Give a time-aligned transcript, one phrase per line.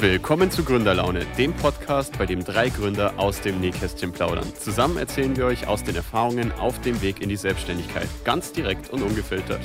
[0.00, 4.50] Willkommen zu Gründerlaune, dem Podcast, bei dem drei Gründer aus dem Nähkästchen plaudern.
[4.58, 8.88] Zusammen erzählen wir euch aus den Erfahrungen auf dem Weg in die Selbstständigkeit, ganz direkt
[8.88, 9.60] und ungefiltert.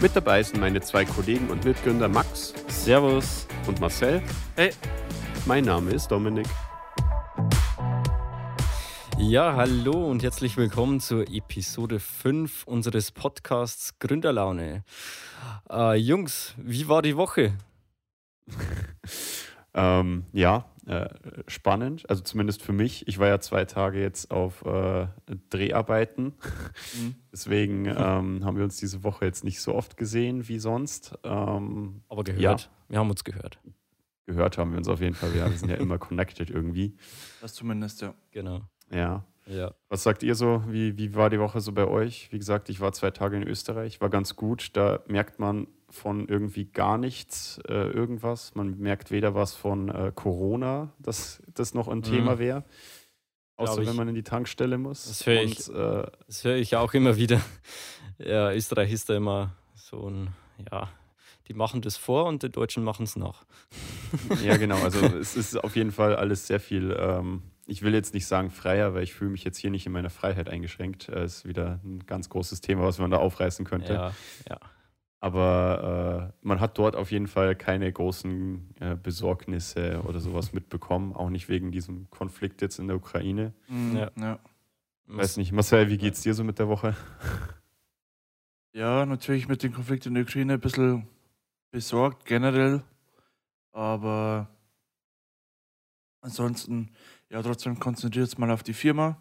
[0.00, 2.54] Mit dabei sind meine zwei Kollegen und Mitgründer Max.
[2.66, 3.46] Servus.
[3.66, 4.22] Und Marcel.
[4.56, 4.70] Hey.
[5.44, 6.46] Mein Name ist Dominik.
[9.18, 14.82] Ja, hallo und herzlich willkommen zur Episode 5 unseres Podcasts Gründerlaune.
[15.70, 17.52] Äh, Jungs, wie war die Woche?
[19.74, 21.08] Ähm, ja, äh,
[21.48, 22.08] spannend.
[22.08, 23.08] Also zumindest für mich.
[23.08, 25.08] Ich war ja zwei Tage jetzt auf äh,
[25.50, 26.34] Dreharbeiten.
[26.94, 27.14] Mhm.
[27.32, 31.18] Deswegen ähm, haben wir uns diese Woche jetzt nicht so oft gesehen wie sonst.
[31.24, 32.62] Ähm, Aber gehört.
[32.62, 32.68] Ja.
[32.88, 33.58] Wir haben uns gehört.
[34.26, 35.34] Gehört haben wir uns auf jeden Fall.
[35.36, 36.96] Ja, wir sind ja immer connected irgendwie.
[37.40, 38.14] Das zumindest, ja.
[38.30, 38.62] Genau.
[38.92, 39.24] Ja.
[39.46, 39.74] Ja.
[39.88, 40.64] Was sagt ihr so?
[40.68, 42.28] Wie, wie war die Woche so bei euch?
[42.30, 44.70] Wie gesagt, ich war zwei Tage in Österreich, war ganz gut.
[44.74, 48.54] Da merkt man von irgendwie gar nichts äh, irgendwas.
[48.54, 52.02] Man merkt weder was von äh, Corona, dass das noch ein mhm.
[52.04, 52.64] Thema wäre.
[53.56, 55.06] Außer ich, wenn man in die Tankstelle muss.
[55.06, 56.06] Das höre ich, äh,
[56.42, 57.40] hör ich auch immer wieder.
[58.16, 60.28] Ja, Österreich ist da immer so ein,
[60.70, 60.88] ja,
[61.48, 63.44] die machen das vor und die Deutschen machen es nach.
[64.44, 64.76] Ja, genau.
[64.76, 68.50] Also es ist auf jeden Fall alles sehr viel, ähm, ich will jetzt nicht sagen
[68.50, 71.08] freier, weil ich fühle mich jetzt hier nicht in meiner Freiheit eingeschränkt.
[71.08, 73.94] Das äh, ist wieder ein ganz großes Thema, was man da aufreißen könnte.
[73.94, 74.12] Ja,
[74.48, 74.60] ja.
[75.24, 81.14] Aber äh, man hat dort auf jeden Fall keine großen äh, Besorgnisse oder sowas mitbekommen,
[81.14, 83.54] auch nicht wegen diesem Konflikt jetzt in der Ukraine.
[83.68, 84.10] Mhm, ja.
[84.20, 84.38] ja.
[85.06, 86.94] Weiß nicht, Marcel, wie geht's dir so mit der Woche?
[88.76, 91.06] Ja, natürlich mit dem Konflikt in der Ukraine ein bisschen
[91.70, 92.82] besorgt generell,
[93.70, 94.48] aber
[96.20, 96.90] ansonsten,
[97.30, 99.16] ja, trotzdem konzentriert es mal auf die Firma.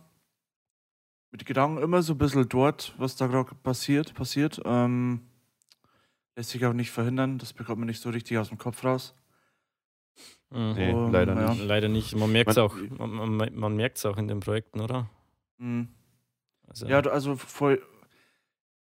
[1.29, 4.59] Mit Gedanken immer so ein bisschen dort, was da gerade passiert, passiert.
[4.65, 5.21] Ähm,
[6.35, 9.15] Lässt sich auch nicht verhindern, das bekommt man nicht so richtig aus dem Kopf raus.
[10.49, 10.73] Mhm.
[10.75, 11.53] Nee, um, leider ja.
[11.53, 11.63] nicht.
[11.63, 12.15] Leider nicht.
[12.15, 15.09] Man merkt es auch, man, man, man auch in den Projekten, oder?
[15.57, 15.89] Mhm.
[16.67, 16.87] Also.
[16.87, 17.81] Ja, also voll,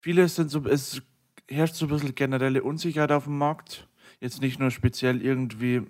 [0.00, 1.02] viele sind so, es
[1.48, 3.88] herrscht so ein bisschen generelle Unsicherheit auf dem Markt.
[4.20, 5.82] Jetzt nicht nur speziell irgendwie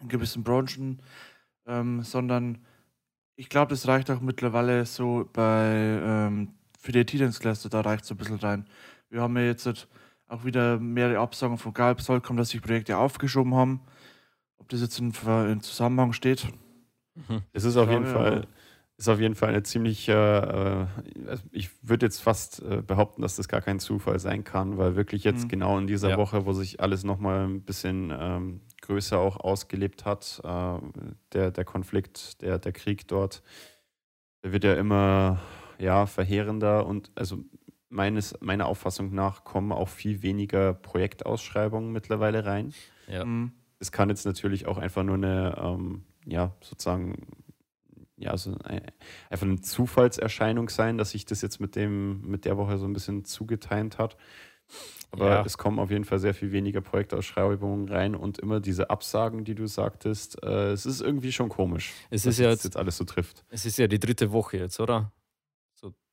[0.00, 1.00] in gewissen Branchen,
[1.66, 2.58] ähm, sondern
[3.36, 8.08] ich glaube, das reicht auch mittlerweile so bei ähm, für die IT-Dienstleister, da reicht es
[8.08, 8.66] so ein bisschen rein.
[9.10, 9.66] Wir haben ja jetzt
[10.28, 13.80] auch wieder mehrere Absagen von Galb soll kommen, dass sich Projekte aufgeschoben haben.
[14.58, 15.12] Ob das jetzt in,
[15.50, 16.46] in Zusammenhang steht.
[17.14, 17.42] Mhm.
[17.52, 18.46] Es ist auf jeden Fall
[18.98, 23.36] ist auf jeden Fall eine ziemlich, äh, also ich würde jetzt fast äh, behaupten, dass
[23.36, 25.48] das gar kein Zufall sein kann, weil wirklich jetzt mhm.
[25.48, 26.16] genau in dieser ja.
[26.16, 30.78] Woche, wo sich alles nochmal ein bisschen ähm, größer auch ausgelebt hat, äh,
[31.32, 33.44] der, der Konflikt, der, der Krieg dort,
[34.42, 35.38] der wird ja immer
[35.78, 37.38] ja, verheerender und also
[37.88, 42.72] meines, meiner Auffassung nach kommen auch viel weniger Projektausschreibungen mittlerweile rein.
[43.06, 43.24] Ja.
[43.24, 43.52] Mhm.
[43.80, 47.26] Es kann jetzt natürlich auch einfach nur eine, ähm, ja, sozusagen,
[48.16, 48.82] ja, so eine,
[49.30, 52.92] einfach eine Zufallserscheinung sein, dass sich das jetzt mit dem, mit der Woche so ein
[52.92, 54.16] bisschen zugetimt hat.
[55.10, 55.42] Aber ja.
[55.46, 59.54] es kommen auf jeden Fall sehr viel weniger Projektausschreibungen rein und immer diese Absagen, die
[59.54, 63.04] du sagtest, äh, es ist irgendwie schon komisch, es ist ja jetzt, jetzt alles so
[63.04, 63.44] trifft.
[63.48, 65.12] Es ist ja die dritte Woche jetzt, oder?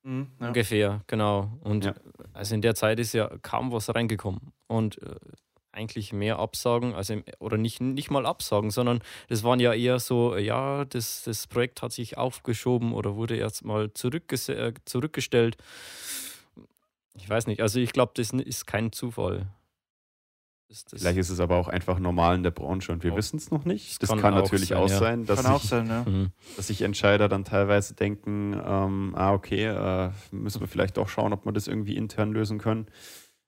[0.06, 0.46] Mhm, ja.
[0.46, 1.50] Ungefähr, genau.
[1.62, 1.94] Und ja.
[2.32, 4.52] also in der Zeit ist ja kaum was reingekommen.
[4.68, 5.16] Und äh,
[5.72, 10.36] eigentlich mehr Absagen, also oder nicht, nicht mal Absagen, sondern das waren ja eher so,
[10.36, 15.56] ja, das, das Projekt hat sich aufgeschoben oder wurde erst mal zurückges äh, zurückgestellt.
[17.14, 19.48] Ich weiß nicht, also ich glaube, das ist kein Zufall.
[20.68, 23.16] Das Vielleicht ist es aber auch einfach normal in der Branche und wir oh.
[23.16, 23.92] wissen es noch nicht.
[23.92, 26.04] Das, das kann, kann, natürlich auch sein, sein dass, kann sich, sein, ja.
[26.04, 26.30] Mhm.
[26.56, 31.32] dass sich Entscheider dann teilweise denken, ähm, ah, okay, äh, müssen wir vielleicht doch schauen,
[31.32, 32.86] ob wir das irgendwie intern lösen können.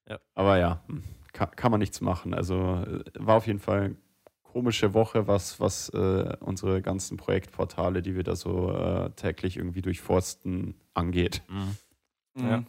[0.09, 0.21] Ja.
[0.35, 1.03] Aber ja, hm,
[1.33, 2.35] kann, kann, man nichts machen.
[2.35, 3.97] Also äh, war auf jeden Fall eine
[4.45, 9.83] komische Woche, was, was äh, unsere ganzen Projektportale, die wir da so äh, täglich irgendwie
[9.83, 11.43] durchforsten, angeht.
[11.49, 12.49] Mhm.
[12.49, 12.65] Ja.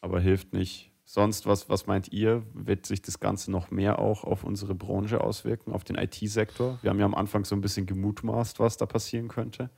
[0.00, 2.42] Aber hilft nicht Sonst, was, was meint ihr?
[2.54, 6.78] Wird sich das Ganze noch mehr auch auf unsere Branche auswirken, auf den IT-Sektor?
[6.80, 9.68] Wir haben ja am Anfang so ein bisschen gemutmaßt, was da passieren könnte.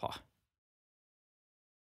[0.00, 0.14] Boah.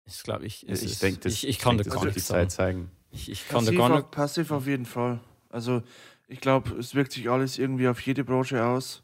[0.03, 2.91] Ich glaube, ich, ich denke, ich, ich kann das gar nicht die Zeit zeigen.
[3.11, 4.11] Ich, ich kann passiv, gar nicht.
[4.11, 5.21] Passiv auf jeden Fall.
[5.47, 5.83] Also,
[6.27, 9.03] ich glaube, es wirkt sich alles irgendwie auf jede Branche aus.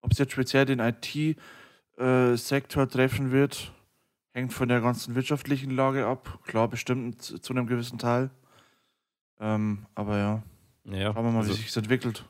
[0.00, 3.72] Ob es jetzt speziell den IT-Sektor äh, treffen wird,
[4.32, 6.40] hängt von der ganzen wirtschaftlichen Lage ab.
[6.46, 8.30] Klar, bestimmt zu einem gewissen Teil.
[9.40, 10.42] Ähm, aber ja,
[10.84, 11.12] ja.
[11.12, 12.24] schauen wir mal, also, wie sich das entwickelt.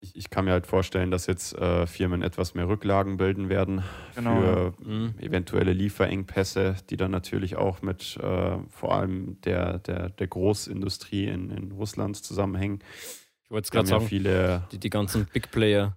[0.00, 3.82] Ich, ich, kann mir halt vorstellen, dass jetzt äh, Firmen etwas mehr Rücklagen bilden werden
[4.14, 4.88] genau, für ja.
[4.88, 5.14] mhm.
[5.18, 11.50] eventuelle Lieferengpässe, die dann natürlich auch mit äh, vor allem der, der, der Großindustrie in,
[11.50, 12.80] in Russland zusammenhängen.
[13.42, 15.96] Ich wollte es gerade sagen, viele die, die ganzen Big Player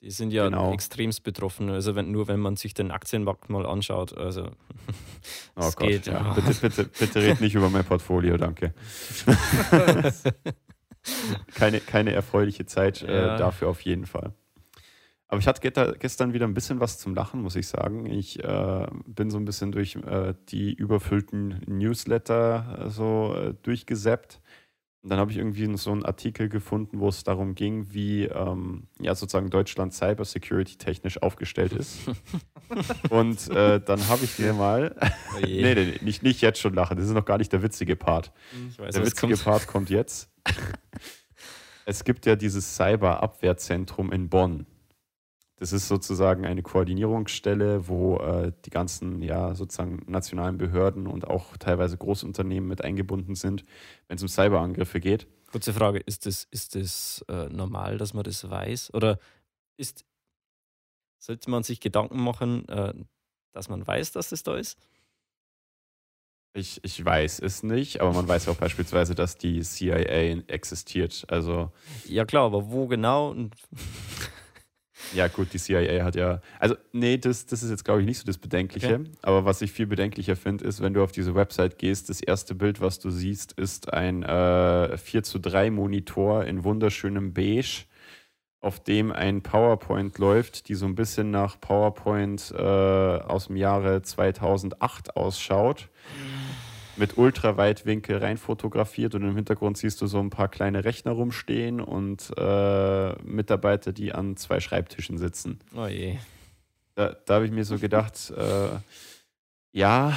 [0.00, 0.72] Die sind ja genau.
[0.72, 1.70] extremst betroffen.
[1.70, 4.16] Also wenn, nur wenn man sich den Aktienmarkt mal anschaut.
[4.16, 4.44] Also
[5.56, 6.34] oh Gott, geht, ja.
[6.34, 8.74] Bitte, bitte, bitte red nicht über mein Portfolio, danke.
[11.54, 13.36] keine, keine erfreuliche Zeit äh, ja.
[13.36, 14.34] dafür auf jeden Fall.
[15.28, 18.06] Aber ich hatte gestern wieder ein bisschen was zum Lachen, muss ich sagen.
[18.06, 24.40] Ich äh, bin so ein bisschen durch äh, die überfüllten Newsletter äh, so äh, durchgesappt.
[25.02, 28.88] Und dann habe ich irgendwie so einen Artikel gefunden, wo es darum ging, wie ähm,
[29.00, 31.98] ja sozusagen Deutschland Cybersecurity technisch aufgestellt ist.
[33.10, 36.96] Und äh, dann habe ich mir mal, oh nee, nee, nicht, nicht jetzt schon lachen,
[36.96, 38.32] das ist noch gar nicht der witzige Part.
[38.76, 39.44] Weiß, der witzige kommt.
[39.44, 40.30] Part kommt jetzt.
[41.86, 44.66] es gibt ja dieses Cyberabwehrzentrum in Bonn.
[45.58, 51.56] Das ist sozusagen eine Koordinierungsstelle, wo äh, die ganzen ja sozusagen nationalen Behörden und auch
[51.56, 53.64] teilweise Großunternehmen mit eingebunden sind,
[54.06, 55.26] wenn es um Cyberangriffe geht.
[55.50, 58.94] Kurze Frage, ist das, ist das äh, normal, dass man das weiß?
[58.94, 59.18] Oder
[59.76, 60.04] ist,
[61.18, 62.94] sollte man sich Gedanken machen, äh,
[63.52, 64.78] dass man weiß, dass das da ist?
[66.54, 71.24] Ich, ich weiß es nicht, aber man weiß auch beispielsweise, dass die CIA existiert.
[71.28, 71.70] Also
[72.04, 73.34] ja klar, aber wo genau?
[75.14, 76.40] Ja, gut, die CIA hat ja.
[76.58, 78.94] Also, nee, das, das ist jetzt, glaube ich, nicht so das Bedenkliche.
[78.94, 79.10] Okay.
[79.22, 82.54] Aber was ich viel bedenklicher finde, ist, wenn du auf diese Website gehst, das erste
[82.54, 87.84] Bild, was du siehst, ist ein äh, 4 zu 3 Monitor in wunderschönem Beige,
[88.60, 94.02] auf dem ein PowerPoint läuft, die so ein bisschen nach PowerPoint äh, aus dem Jahre
[94.02, 95.88] 2008 ausschaut.
[96.16, 96.37] Mhm
[96.98, 101.80] mit Ultraweitwinkel rein fotografiert und im Hintergrund siehst du so ein paar kleine Rechner rumstehen
[101.80, 105.60] und äh, Mitarbeiter, die an zwei Schreibtischen sitzen.
[105.74, 106.18] Oh je.
[106.94, 108.70] Da, da habe ich mir so gedacht, äh,
[109.72, 110.16] ja,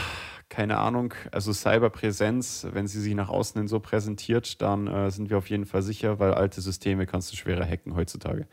[0.49, 5.29] keine Ahnung, also Cyberpräsenz, wenn sie sich nach außen hin so präsentiert, dann äh, sind
[5.29, 8.47] wir auf jeden Fall sicher, weil alte Systeme kannst du schwerer hacken heutzutage.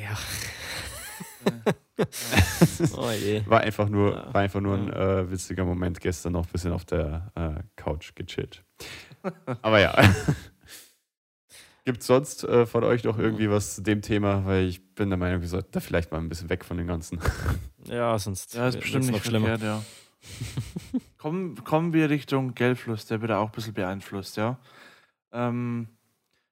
[0.00, 0.16] Ja.
[2.96, 3.42] Oh je.
[3.46, 4.34] War einfach nur, ja.
[4.34, 8.14] war einfach nur ein äh, witziger Moment gestern noch ein bisschen auf der äh, Couch
[8.14, 8.64] gechillt.
[9.62, 9.94] Aber ja.
[11.84, 14.46] Gibt es sonst äh, von euch noch irgendwie was zu dem Thema?
[14.46, 16.86] Weil ich bin der Meinung, wir sollten da vielleicht mal ein bisschen weg von den
[16.86, 17.18] ganzen.
[17.86, 19.58] Ja, sonst ja, ist bestimmt nicht schlimmer.
[19.58, 19.82] Verkehrt, ja.
[21.18, 24.60] kommen, kommen wir Richtung Geldfluss, der wird auch ein bisschen beeinflusst, ja.
[25.32, 25.88] Ähm,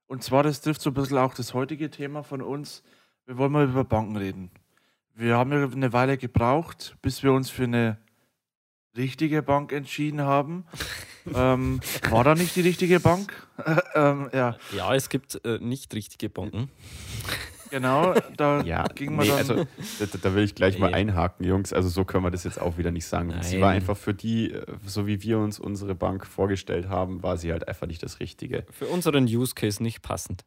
[0.08, 2.82] und zwar, das trifft so ein bisschen auch das heutige Thema von uns.
[3.26, 4.50] Wir wollen mal über Banken reden.
[5.20, 7.99] Wir haben ja eine Weile gebraucht, bis wir uns für eine
[8.96, 10.64] richtige Bank entschieden haben.
[11.34, 13.31] ähm, war da nicht die richtige Bank?
[13.94, 14.56] ähm, ja.
[14.75, 16.70] ja, es gibt äh, nicht richtige Banken.
[17.72, 19.38] Genau, da ja, ging man nee, dann.
[19.38, 19.55] Also,
[20.00, 21.73] da, da, will ich gleich mal einhaken, Jungs.
[21.73, 23.28] Also, so können wir das jetzt auch wieder nicht sagen.
[23.28, 23.44] Nein.
[23.44, 27.37] Sie war einfach für die, äh, so wie wir uns unsere Bank vorgestellt haben, war
[27.37, 28.66] sie halt einfach nicht das Richtige.
[28.73, 30.44] Für unseren Use Case nicht passend.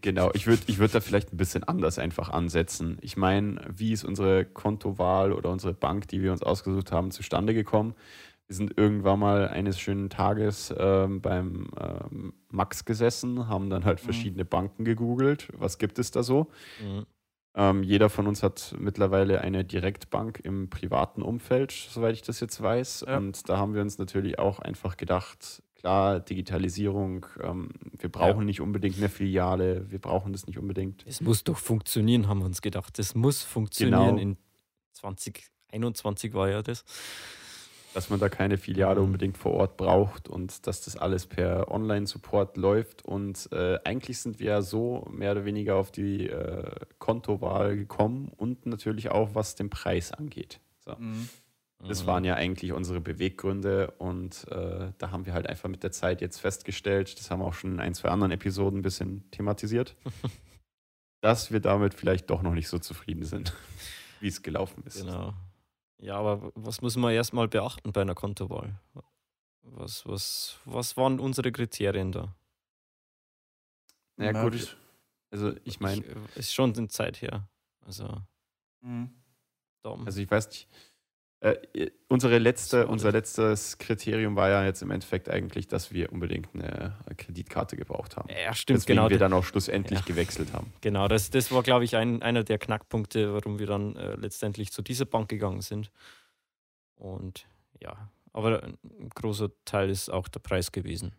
[0.00, 2.98] Genau, ich würde ich würd da vielleicht ein bisschen anders einfach ansetzen.
[3.00, 7.54] Ich meine, wie ist unsere Kontowahl oder unsere Bank, die wir uns ausgesucht haben, zustande
[7.54, 7.94] gekommen?
[8.48, 14.00] Wir sind irgendwann mal eines schönen Tages ähm, beim ähm, Max gesessen, haben dann halt
[14.00, 14.04] mhm.
[14.04, 14.48] verschiedene mhm.
[14.48, 15.48] Banken gegoogelt.
[15.52, 16.48] Was gibt es da so?
[16.82, 17.06] Mhm.
[17.54, 22.60] Ähm, jeder von uns hat mittlerweile eine Direktbank im privaten Umfeld, soweit ich das jetzt
[22.62, 23.04] weiß.
[23.06, 23.16] Ja.
[23.18, 28.44] Und da haben wir uns natürlich auch einfach gedacht, Klar, Digitalisierung, ähm, wir brauchen ja.
[28.44, 31.04] nicht unbedingt eine Filiale, wir brauchen das nicht unbedingt.
[31.06, 32.98] Es muss doch funktionieren, haben wir uns gedacht.
[32.98, 34.16] Es muss funktionieren.
[34.16, 34.20] Genau.
[34.20, 34.36] In
[34.94, 36.84] 2021 war ja das.
[37.94, 39.06] Dass man da keine Filiale mhm.
[39.06, 43.04] unbedingt vor Ort braucht und dass das alles per Online-Support läuft.
[43.04, 48.32] Und äh, eigentlich sind wir ja so mehr oder weniger auf die äh, Kontowahl gekommen
[48.36, 50.58] und natürlich auch, was den Preis angeht.
[50.84, 50.96] So.
[50.98, 51.28] Mhm.
[51.80, 55.92] Das waren ja eigentlich unsere Beweggründe und äh, da haben wir halt einfach mit der
[55.92, 59.30] Zeit jetzt festgestellt, das haben wir auch schon in ein, zwei anderen Episoden ein bisschen
[59.30, 59.94] thematisiert,
[61.20, 63.54] dass wir damit vielleicht doch noch nicht so zufrieden sind,
[64.20, 65.02] wie es gelaufen ist.
[65.02, 65.34] Genau.
[66.00, 68.80] Ja, aber was muss man erstmal beachten bei einer Kontowahl?
[69.62, 72.34] Was, was, was waren unsere Kriterien da?
[74.16, 74.76] Ja, Na, gut.
[75.30, 76.04] Also ich meine.
[76.04, 77.48] Äh, ist schon eine Zeit her.
[77.84, 78.22] Also.
[78.80, 79.10] Mhm.
[79.82, 80.68] Also ich weiß nicht
[81.40, 86.48] äh, unsere letzte, unser letztes Kriterium war ja jetzt im Endeffekt eigentlich, dass wir unbedingt
[86.52, 88.28] eine Kreditkarte gebraucht haben.
[88.28, 89.10] Ja, stimmt, Deswegen genau.
[89.10, 90.04] wir dann auch schlussendlich ja.
[90.04, 90.72] gewechselt haben.
[90.80, 94.72] Genau, das, das war, glaube ich, ein, einer der Knackpunkte, warum wir dann äh, letztendlich
[94.72, 95.92] zu dieser Bank gegangen sind.
[96.96, 97.46] Und
[97.80, 101.14] ja, aber ein großer Teil ist auch der Preis gewesen.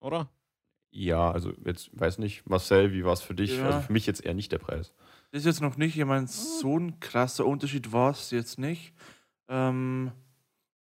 [0.00, 0.28] Oder?
[0.90, 3.56] Ja, also jetzt weiß nicht, Marcel, wie war es für dich?
[3.56, 3.66] Ja.
[3.66, 4.92] Also für mich jetzt eher nicht der Preis.
[5.32, 8.92] Das ist jetzt noch nicht, ich meine, so ein krasser Unterschied war es jetzt nicht.
[9.48, 10.12] Ähm,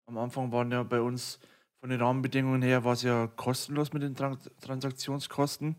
[0.07, 1.38] am Anfang waren ja bei uns
[1.78, 5.76] von den Rahmenbedingungen her war es ja kostenlos mit den Trans Transaktionskosten.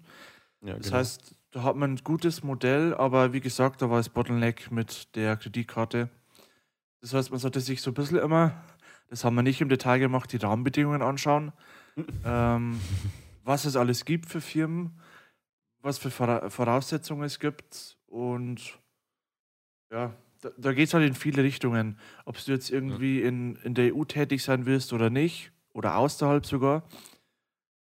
[0.62, 0.98] Ja, das genau.
[0.98, 5.16] heißt, da hat man ein gutes Modell, aber wie gesagt, da war das Bottleneck mit
[5.18, 6.10] der Kreditkarte.
[7.02, 8.64] Das heißt, man sollte sich so ein bisschen immer,
[9.10, 11.52] das haben wir nicht im Detail gemacht, die Rahmenbedingungen anschauen.
[12.26, 12.80] ähm,
[13.44, 14.98] was es alles gibt für Firmen,
[15.82, 18.78] was für Voraussetzungen es gibt und
[19.92, 21.98] ja, da, da geht es halt in viele Richtungen.
[22.26, 26.46] Ob du jetzt irgendwie in, in der EU tätig sein willst oder nicht, oder außerhalb
[26.46, 26.84] sogar.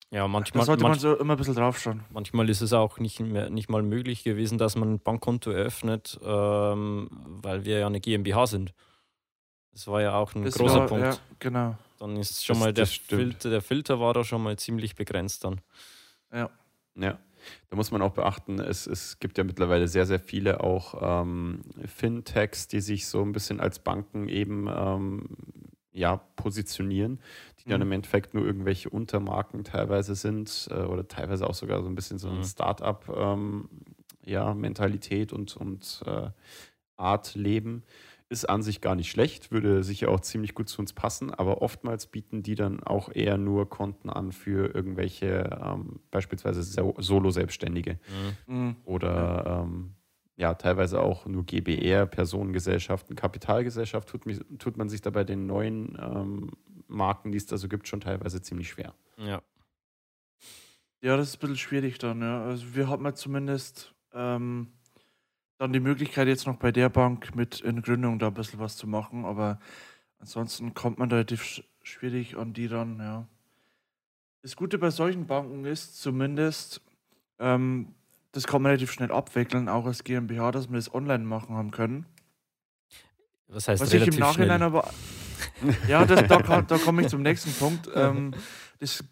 [0.10, 0.62] Ja, manchmal.
[0.62, 2.04] Da sollte man so immer ein bisschen draufschauen.
[2.10, 6.18] Manchmal ist es auch nicht, mehr, nicht mal möglich gewesen, dass man ein Bankkonto eröffnet,
[6.24, 8.74] ähm, weil wir ja eine GmbH sind.
[9.74, 11.06] Das war ja auch ein das großer war, Punkt.
[11.06, 11.78] Ja, genau.
[12.00, 15.44] Dann ist schon das, mal der Filter, der Filter war da schon mal ziemlich begrenzt
[15.44, 15.62] dann.
[16.32, 16.50] Ja.
[16.96, 17.20] Ja.
[17.70, 21.62] Da muss man auch beachten, es, es gibt ja mittlerweile sehr, sehr viele auch ähm,
[21.86, 25.30] Fintechs, die sich so ein bisschen als Banken eben ähm,
[25.92, 27.20] ja, positionieren,
[27.60, 27.72] die mhm.
[27.72, 31.96] dann im Endeffekt nur irgendwelche Untermarken teilweise sind äh, oder teilweise auch sogar so ein
[31.96, 32.44] bisschen so eine mhm.
[32.44, 36.30] Start-up-Mentalität ähm, ja, und, und äh,
[36.98, 37.84] Art leben
[38.30, 41.62] ist an sich gar nicht schlecht, würde sicher auch ziemlich gut zu uns passen, aber
[41.62, 48.00] oftmals bieten die dann auch eher nur Konten an für irgendwelche ähm, beispielsweise Solo-Selbstständige
[48.48, 48.56] mhm.
[48.56, 48.76] mhm.
[48.84, 49.64] oder ja.
[49.64, 49.94] Ähm,
[50.38, 54.22] ja, teilweise auch nur GBR, Personengesellschaften, Kapitalgesellschaft tut,
[54.60, 56.52] tut man sich da bei den neuen ähm,
[56.88, 58.94] Marken, die es da so gibt, schon teilweise ziemlich schwer.
[59.18, 59.42] Ja.
[61.02, 62.44] Ja, das ist ein bisschen schwierig dann, ja.
[62.44, 64.68] Also wir haben ja zumindest ähm,
[65.58, 68.78] dann die Möglichkeit, jetzt noch bei der Bank mit in Gründung da ein bisschen was
[68.78, 69.60] zu machen, aber
[70.20, 73.28] ansonsten kommt man relativ schwierig an die ran, ja.
[74.44, 76.82] Das Gute bei solchen Banken ist zumindest,
[77.40, 77.94] ähm,
[78.32, 81.72] das kann man relativ schnell abwickeln, auch als GmbH, dass wir das online machen haben
[81.72, 82.06] können.
[83.48, 84.64] Was heißt Was ich im Nachhinein schnell?
[84.64, 84.92] aber.
[85.88, 87.90] Ja, das, da, da komme ich zum nächsten Punkt.
[87.94, 88.34] Ähm,
[88.80, 89.04] das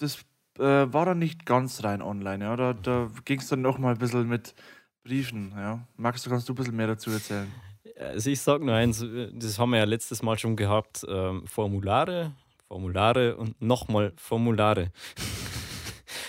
[0.00, 0.18] das
[0.58, 2.56] äh, war dann nicht ganz rein online, ja.
[2.56, 4.54] Da, da ging es dann noch mal ein bisschen mit
[5.02, 5.80] Briefen, ja.
[5.96, 7.50] Max, du kannst du ein bisschen mehr dazu erzählen.
[7.98, 12.32] Also ich sage nur eins, das haben wir ja letztes Mal schon gehabt, ähm, Formulare,
[12.68, 14.90] Formulare und nochmal Formulare.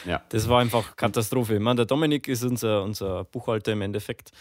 [0.06, 0.22] Ja.
[0.30, 1.56] Das war einfach Katastrophe.
[1.56, 4.32] Ich meine, der Dominik ist unser, unser Buchhalter im Endeffekt.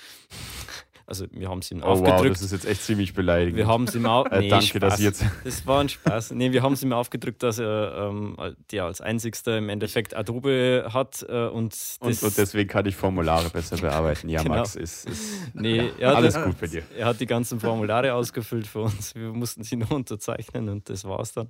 [1.11, 2.21] Also wir haben es ihm oh, aufgedrückt.
[2.21, 3.57] Wow, das ist jetzt echt ziemlich beleidigend.
[3.57, 4.31] Wir haben es ihm auch.
[4.31, 4.81] Nee, danke, Spaß.
[4.81, 5.25] dass ich jetzt.
[5.43, 6.31] Das war ein Spaß.
[6.31, 8.37] Nee, wir haben es ihm aufgedrückt, dass er ähm,
[8.71, 13.51] der als einzigster im Endeffekt Adobe hat äh, und, und, und, deswegen kann ich Formulare
[13.51, 14.29] besser bearbeiten.
[14.29, 14.55] Ja, genau.
[14.55, 16.85] Max, ist, ist nee, ja, alles das, gut bei dir.
[16.97, 19.17] Er hat die ganzen Formulare ausgefüllt für uns.
[19.17, 21.49] Wir mussten sie nur unterzeichnen und das war's dann.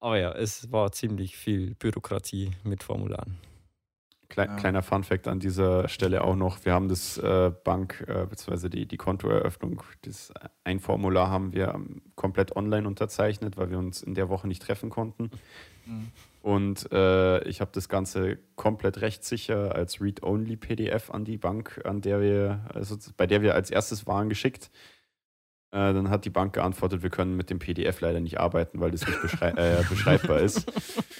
[0.00, 3.38] Aber ja, es war ziemlich viel Bürokratie mit Formularen.
[4.28, 4.56] Kle ja.
[4.56, 8.68] Kleiner Funfact an dieser Stelle auch noch: Wir haben das äh, Bank- äh, bzw.
[8.68, 10.32] Die, die Kontoeröffnung, das
[10.64, 14.62] ein Formular haben wir ähm, komplett online unterzeichnet, weil wir uns in der Woche nicht
[14.62, 15.30] treffen konnten.
[15.86, 16.08] Mhm.
[16.42, 22.20] Und äh, ich habe das Ganze komplett rechtssicher als Read-Only-PDF an die Bank, an der
[22.20, 24.70] wir, also bei der wir als erstes waren, geschickt.
[25.70, 28.90] Äh, dann hat die Bank geantwortet, wir können mit dem PDF leider nicht arbeiten, weil
[28.90, 30.70] das nicht beschrei äh, beschreibbar ist.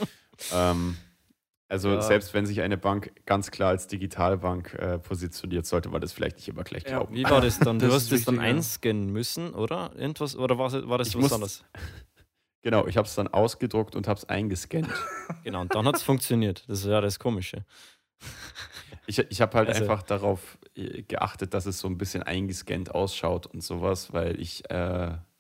[0.55, 0.97] ähm,
[1.69, 2.01] also ja.
[2.01, 6.37] selbst wenn sich eine Bank ganz klar als Digitalbank äh, positioniert, sollte man das vielleicht
[6.37, 7.15] nicht immer gleich glauben.
[7.15, 7.79] Ja, wie war das dann?
[7.79, 9.93] Du das hast es dann einscannen müssen, oder?
[9.95, 11.65] Irgendwas, oder war, war das ich was muss, anderes?
[12.63, 14.89] Genau, ich habe es dann ausgedruckt und habe es eingescannt.
[15.45, 16.65] genau, und dann hat es funktioniert.
[16.67, 17.65] Das ist ja das Komische.
[19.07, 22.93] Ich, ich habe halt also, einfach darauf äh, geachtet, dass es so ein bisschen eingescannt
[22.93, 24.75] ausschaut und sowas, weil ich, äh,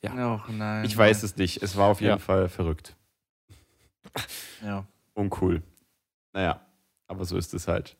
[0.02, 1.61] ja, Och, nein, ich weiß es nicht.
[1.61, 2.18] Es war auf jeden ja.
[2.18, 2.94] Fall verrückt.
[4.62, 4.87] Ja.
[5.14, 5.62] Uncool.
[6.38, 6.64] Naja,
[7.09, 7.97] aber so ist es halt.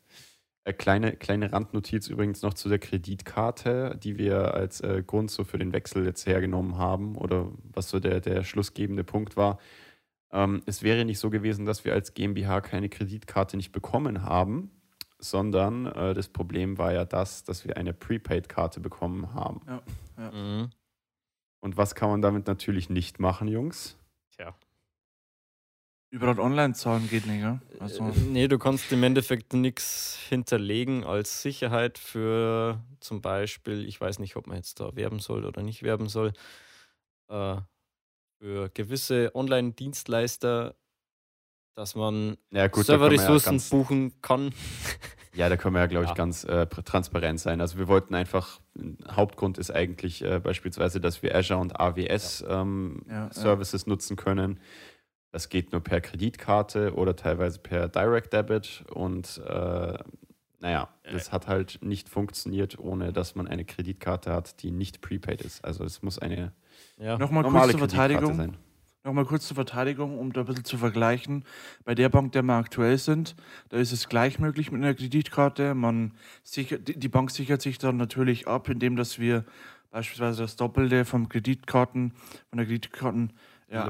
[0.63, 5.43] Äh, kleine, kleine Randnotiz übrigens noch zu der Kreditkarte, die wir als äh, Grund so
[5.43, 9.59] für den Wechsel jetzt hergenommen haben oder was so der, der schlussgebende Punkt war.
[10.31, 14.71] Ähm, es wäre nicht so gewesen, dass wir als GmbH keine Kreditkarte nicht bekommen haben,
[15.19, 19.63] sondern äh, das Problem war ja das, dass wir eine Prepaid-Karte bekommen haben.
[19.67, 19.83] Ja,
[20.17, 20.31] ja.
[20.31, 20.71] Mhm.
[21.59, 23.99] Und was kann man damit natürlich nicht machen, Jungs?
[24.31, 24.55] Tja.
[26.11, 27.61] Überall online zahlen geht nicht, ja?
[27.81, 28.05] Also.
[28.05, 34.19] Äh, nee, du kannst im Endeffekt nichts hinterlegen als Sicherheit für zum Beispiel, ich weiß
[34.19, 36.33] nicht, ob man jetzt da werben soll oder nicht werben soll,
[37.29, 37.57] äh,
[38.41, 40.75] für gewisse Online-Dienstleister
[41.79, 44.53] dass man ja, Serverressourcen ja buchen kann.
[45.35, 46.17] Ja, da können wir ja, glaube ich, ja.
[46.17, 47.61] ganz äh, transparent sein.
[47.61, 48.59] Also wir wollten einfach,
[49.09, 54.59] Hauptgrund ist eigentlich äh, beispielsweise, dass wir Azure und AWS ähm, Services nutzen können.
[55.31, 59.99] Das geht nur per Kreditkarte oder teilweise per Direct Debit und äh,
[60.61, 65.43] naja, das hat halt nicht funktioniert, ohne dass man eine Kreditkarte hat, die nicht prepaid
[65.43, 65.65] ist.
[65.65, 66.53] Also es muss eine
[66.99, 67.17] ja.
[67.19, 68.35] Nochmal normale kurz zur Verteidigung.
[68.35, 68.57] Sein.
[69.05, 71.45] Nochmal kurz zur Verteidigung, um da ein bisschen zu vergleichen.
[71.85, 73.37] Bei der Bank, der wir aktuell sind,
[73.69, 75.75] da ist es gleich möglich mit einer Kreditkarte.
[75.75, 79.45] Man sichert, die Bank sichert sich dann natürlich ab, indem dass wir
[79.91, 82.13] beispielsweise das Doppelte vom Kreditkarten,
[82.51, 83.33] von der Kreditkarten
[83.71, 83.87] ja,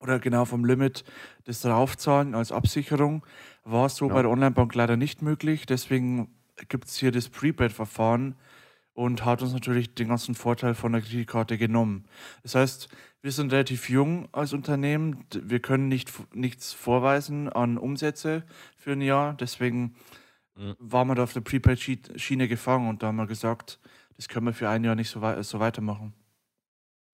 [0.00, 1.04] oder genau vom Limit
[1.44, 3.24] das draufzahlen als Absicherung.
[3.64, 4.14] War so ja.
[4.14, 5.66] bei der Onlinebank leider nicht möglich.
[5.66, 6.28] Deswegen
[6.68, 8.34] gibt es hier das Prepaid-Verfahren
[8.94, 12.04] und hat uns natürlich den ganzen Vorteil von der Kreditkarte genommen.
[12.42, 12.88] Das heißt,
[13.22, 15.24] wir sind relativ jung als Unternehmen.
[15.32, 18.44] Wir können nicht, nichts vorweisen an Umsätze
[18.76, 19.34] für ein Jahr.
[19.34, 19.94] Deswegen
[20.56, 20.74] mhm.
[20.78, 23.78] waren wir da auf der Prepaid-Schiene gefangen und da haben wir gesagt,
[24.16, 26.14] das können wir für ein Jahr nicht so, wei so weitermachen.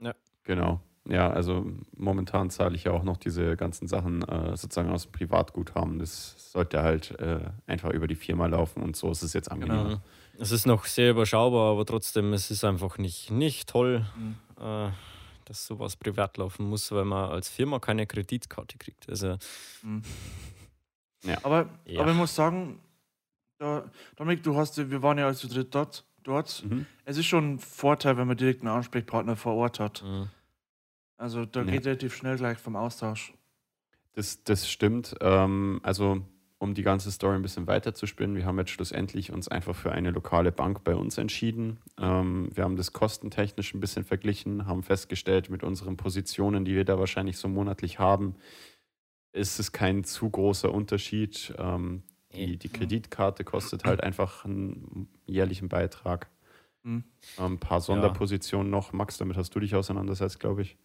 [0.01, 0.15] Ja.
[0.45, 0.81] Genau.
[1.09, 5.13] Ja, also momentan zahle ich ja auch noch diese ganzen Sachen äh, sozusagen aus dem
[5.13, 5.99] Privatguthaben.
[5.99, 9.85] Das sollte halt äh, einfach über die Firma laufen und so ist es jetzt angenehm.
[9.85, 10.01] Genau.
[10.39, 14.37] Es ist noch sehr überschaubar, aber trotzdem, es ist einfach nicht, nicht toll, mhm.
[14.61, 14.91] äh,
[15.45, 19.09] dass sowas privat laufen muss, weil man als Firma keine Kreditkarte kriegt.
[19.09, 19.39] Also,
[19.83, 20.03] mhm.
[21.25, 21.39] ja.
[21.45, 22.01] Aber, ja.
[22.01, 22.81] aber ich muss sagen,
[23.59, 26.05] da, Dominik, du hast, wir waren ja also dritt dort.
[26.25, 26.65] dort.
[26.69, 26.85] Mhm.
[27.05, 30.03] Es ist schon ein Vorteil, wenn man direkt einen Ansprechpartner vor Ort hat.
[30.03, 30.29] Mhm.
[31.17, 31.67] Also da ja.
[31.67, 33.33] geht relativ schnell gleich vom Austausch.
[34.13, 35.15] Das, das stimmt.
[35.21, 36.23] Ähm, also
[36.59, 39.77] um die ganze Story ein bisschen weiter zu spinnen, wir haben jetzt schlussendlich uns einfach
[39.77, 41.79] für eine lokale Bank bei uns entschieden.
[41.99, 46.85] Ähm, wir haben das kostentechnisch ein bisschen verglichen, haben festgestellt, mit unseren Positionen, die wir
[46.85, 48.37] da wahrscheinlich so monatlich haben,
[49.33, 51.55] ist es kein zu großer Unterschied.
[51.59, 56.29] Ähm, die, die Kreditkarte kostet halt einfach einen jährlichen Beitrag.
[56.83, 57.05] Mhm.
[57.37, 58.79] Ein paar Sonderpositionen ja.
[58.79, 58.93] noch.
[58.93, 60.77] Max, damit hast du dich auseinandersetzt, glaube ich.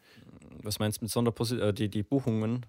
[0.64, 1.70] Was meinst du mit Sonderpositionen?
[1.70, 2.66] Äh, die, die Buchungen?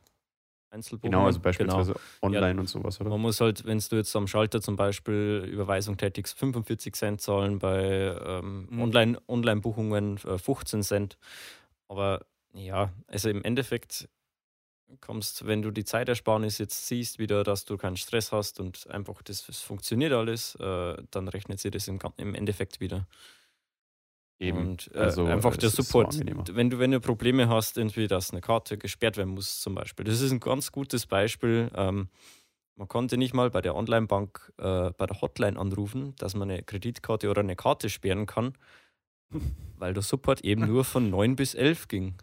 [0.71, 1.13] Einzelbuchungen?
[1.13, 2.05] Genau, also beispielsweise genau.
[2.23, 3.11] online ja, und sowas, oder?
[3.11, 7.59] Man muss halt, wenn du jetzt am Schalter zum Beispiel Überweisung tätigst, 45 Cent zahlen,
[7.59, 9.17] bei ähm, mhm.
[9.29, 11.19] Online-Buchungen äh, 15 Cent.
[11.89, 12.25] Aber
[12.55, 14.09] ja, also im Endeffekt
[15.01, 19.23] kommst, wenn du die Zeitersparnis jetzt siehst, wieder, dass du keinen Stress hast und einfach
[19.23, 23.07] das, das funktioniert alles, äh, dann rechnet sich das im, im Endeffekt wieder.
[24.39, 24.59] Eben.
[24.59, 26.15] Und äh, also, einfach der Support.
[26.15, 26.23] So
[26.57, 30.05] wenn du, wenn du Probleme hast, irgendwie, dass eine Karte gesperrt werden muss, zum Beispiel.
[30.05, 31.71] Das ist ein ganz gutes Beispiel.
[31.75, 32.09] Ähm,
[32.77, 36.63] man konnte nicht mal bei der Online-Bank äh, bei der Hotline anrufen, dass man eine
[36.63, 38.55] Kreditkarte oder eine Karte sperren kann,
[39.79, 42.15] weil der Support eben nur von 9 bis 11 ging.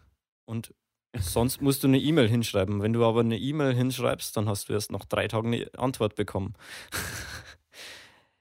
[0.44, 0.74] Und
[1.16, 2.82] sonst musst du eine E-Mail hinschreiben.
[2.82, 6.14] Wenn du aber eine E-Mail hinschreibst, dann hast du erst nach drei Tagen eine Antwort
[6.14, 6.54] bekommen.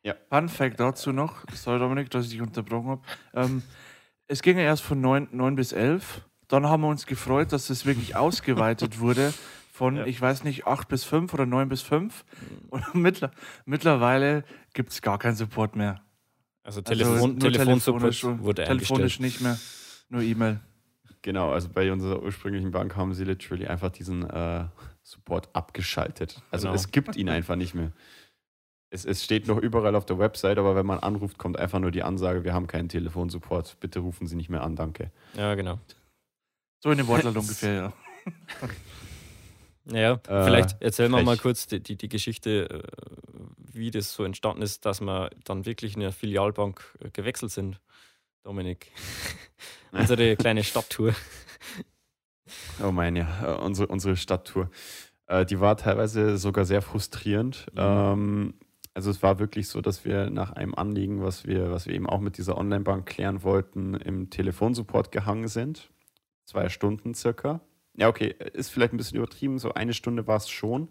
[0.10, 0.16] Ja.
[0.30, 3.02] Fun Fact dazu noch, sorry Dominik, dass ich dich unterbrochen habe.
[3.34, 3.62] Ähm,
[4.28, 6.22] es ging ja erst von 9, 9 bis 11.
[6.48, 9.34] Dann haben wir uns gefreut, dass es wirklich ausgeweitet wurde
[9.72, 10.06] von, ja.
[10.06, 12.26] ich weiß nicht, 8 bis 5 oder 9 bis 5.
[12.70, 13.32] Und mittler,
[13.66, 14.44] mittlerweile
[14.74, 16.02] gibt es gar keinen Support mehr.
[16.64, 19.58] Also, Telefon, also Telefonsupport wurde Telefonisch nicht mehr,
[20.10, 20.60] nur E-Mail.
[21.22, 24.66] Genau, also bei unserer ursprünglichen Bank haben sie literally einfach diesen äh,
[25.04, 26.42] Support abgeschaltet.
[26.50, 26.76] Also genau.
[26.76, 27.92] es gibt ihn einfach nicht mehr
[28.90, 31.92] es, es steht noch überall auf der Website, aber wenn man anruft, kommt einfach nur
[31.92, 35.12] die Ansage, wir haben keinen Telefonsupport, bitte rufen Sie nicht mehr an, danke.
[35.36, 35.80] Ja, genau.
[36.80, 37.94] So in dem Wortlaut ungefähr, ja.
[39.86, 42.84] Naja, äh, vielleicht erzählen wir mal kurz die, die, die, Geschichte, äh,
[43.74, 47.80] wie das so entstanden ist, dass wir dann wirklich in eine Filialbank äh, gewechselt sind.
[48.44, 48.92] Dominik.
[49.92, 51.14] unsere kleine Stadttour.
[52.84, 54.70] Oh mein, ja, unsere, unsere Stadttour.
[55.50, 57.68] die war teilweise sogar sehr frustrierend.
[57.74, 57.80] Mhm.
[57.80, 58.54] Ähm,
[59.00, 62.06] also es war wirklich so, dass wir nach einem Anliegen, was wir, was wir eben
[62.06, 65.90] auch mit dieser Online-Bank klären wollten, im Telefonsupport gehangen sind.
[66.44, 67.62] Zwei Stunden circa.
[67.96, 70.90] Ja, okay, ist vielleicht ein bisschen übertrieben, so eine Stunde war es schon.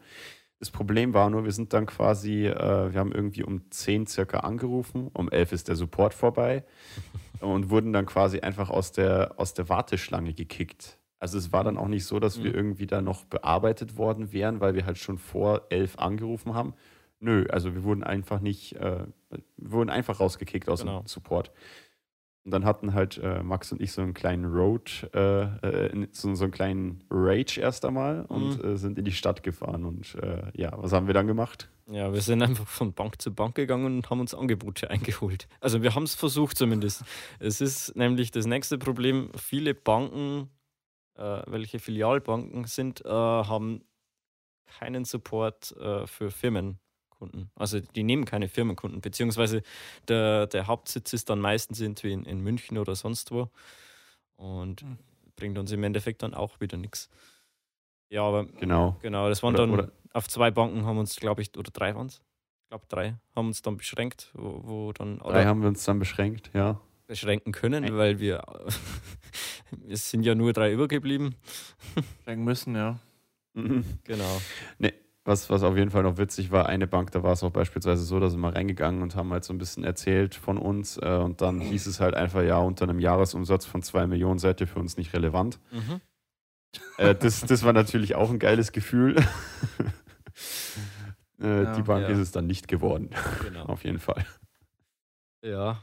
[0.58, 4.38] Das Problem war nur, wir sind dann quasi, äh, wir haben irgendwie um 10 circa
[4.38, 6.64] angerufen, um 11 ist der Support vorbei
[7.40, 10.96] und wurden dann quasi einfach aus der, aus der Warteschlange gekickt.
[11.18, 12.56] Also es war dann auch nicht so, dass wir mhm.
[12.56, 16.72] irgendwie da noch bearbeitet worden wären, weil wir halt schon vor 11 angerufen haben,
[17.20, 19.06] Nö, also wir wurden einfach nicht, äh,
[19.56, 21.00] wir wurden einfach rausgekickt aus genau.
[21.00, 21.50] dem Support.
[22.48, 26.34] Und dann hatten halt äh, Max und ich so einen kleinen Road, äh, äh so,
[26.34, 28.70] so, einen kleinen Rage erst einmal und mhm.
[28.72, 29.84] Äh, sind in die Stadt gefahren.
[29.84, 31.68] Und äh, ja, was haben wir dann gemacht?
[31.90, 35.46] Ja, wir sind einfach von Bank zu Bank gegangen und haben uns Angebote eingeholt.
[35.60, 37.04] Also wir haben es versucht zumindest.
[37.38, 40.48] Es ist nämlich das nächste Problem, viele Banken,
[41.16, 43.82] welche Filialbanken sind, haben
[44.78, 45.74] keinen Support
[46.06, 46.78] für Firmen.
[47.18, 47.50] Kunden.
[47.54, 49.62] Also die nehmen keine Firmenkunden, beziehungsweise
[50.06, 53.50] der, der Hauptsitz ist dann meistens irgendwie in, in München oder sonst wo
[54.36, 54.98] und mhm.
[55.36, 57.08] bringt uns im Endeffekt dann auch wieder nichts.
[58.10, 61.42] Ja, aber genau, genau das waren oder, dann oder auf zwei Banken haben uns, glaube
[61.42, 62.22] ich, oder drei waren es.
[62.62, 65.18] Ich glaube, drei haben uns dann beschränkt, wo, wo dann.
[65.18, 66.80] Drei haben wir uns dann beschränkt, ja.
[67.06, 68.42] Beschränken können, weil wir
[69.88, 71.34] es sind ja nur drei übergeblieben.
[72.26, 72.98] Denken müssen, ja.
[73.54, 73.84] Mhm.
[74.04, 74.40] Genau.
[74.78, 74.92] Nee,
[75.28, 78.02] was, was auf jeden Fall noch witzig war, eine Bank, da war es auch beispielsweise
[78.02, 81.20] so, da sind wir reingegangen und haben halt so ein bisschen erzählt von uns äh,
[81.22, 84.66] und dann hieß es halt einfach, ja, unter einem Jahresumsatz von zwei Millionen seid ihr
[84.66, 85.60] für uns nicht relevant.
[85.70, 86.00] Mhm.
[86.96, 89.16] Äh, das, das war natürlich auch ein geiles Gefühl.
[91.40, 92.08] äh, ja, die Bank ja.
[92.08, 93.10] ist es dann nicht geworden.
[93.44, 93.64] Genau.
[93.66, 94.24] auf jeden Fall.
[95.44, 95.82] Ja.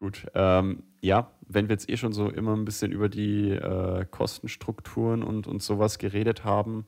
[0.00, 0.26] Gut.
[0.34, 5.22] Ähm, ja, wenn wir jetzt eh schon so immer ein bisschen über die äh, Kostenstrukturen
[5.22, 6.86] und, und sowas geredet haben,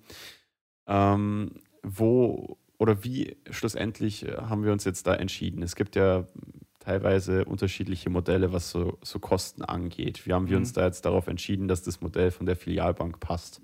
[0.89, 5.63] ähm, wo oder wie schlussendlich äh, haben wir uns jetzt da entschieden?
[5.63, 6.27] Es gibt ja
[6.81, 10.27] teilweise unterschiedliche Modelle, was so, so Kosten angeht.
[10.27, 10.51] Wie haben mhm.
[10.51, 13.61] wir uns da jetzt darauf entschieden, dass das Modell von der Filialbank passt?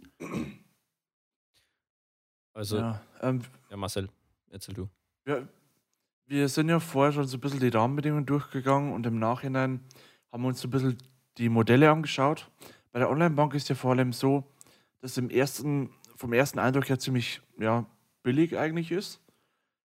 [2.52, 4.08] Also, ja, ähm, ja Marcel,
[4.50, 4.88] erzähl du.
[5.26, 5.38] Ja,
[6.26, 9.80] wir sind ja vorher schon so ein bisschen die Rahmenbedingungen durchgegangen und im Nachhinein
[10.30, 10.98] haben wir uns so ein bisschen
[11.38, 12.50] die Modelle angeschaut.
[12.92, 14.44] Bei der Online-Bank ist ja vor allem so,
[15.00, 15.90] dass im ersten
[16.24, 17.84] vom ersten Eindruck her ziemlich ja,
[18.22, 19.20] billig eigentlich ist.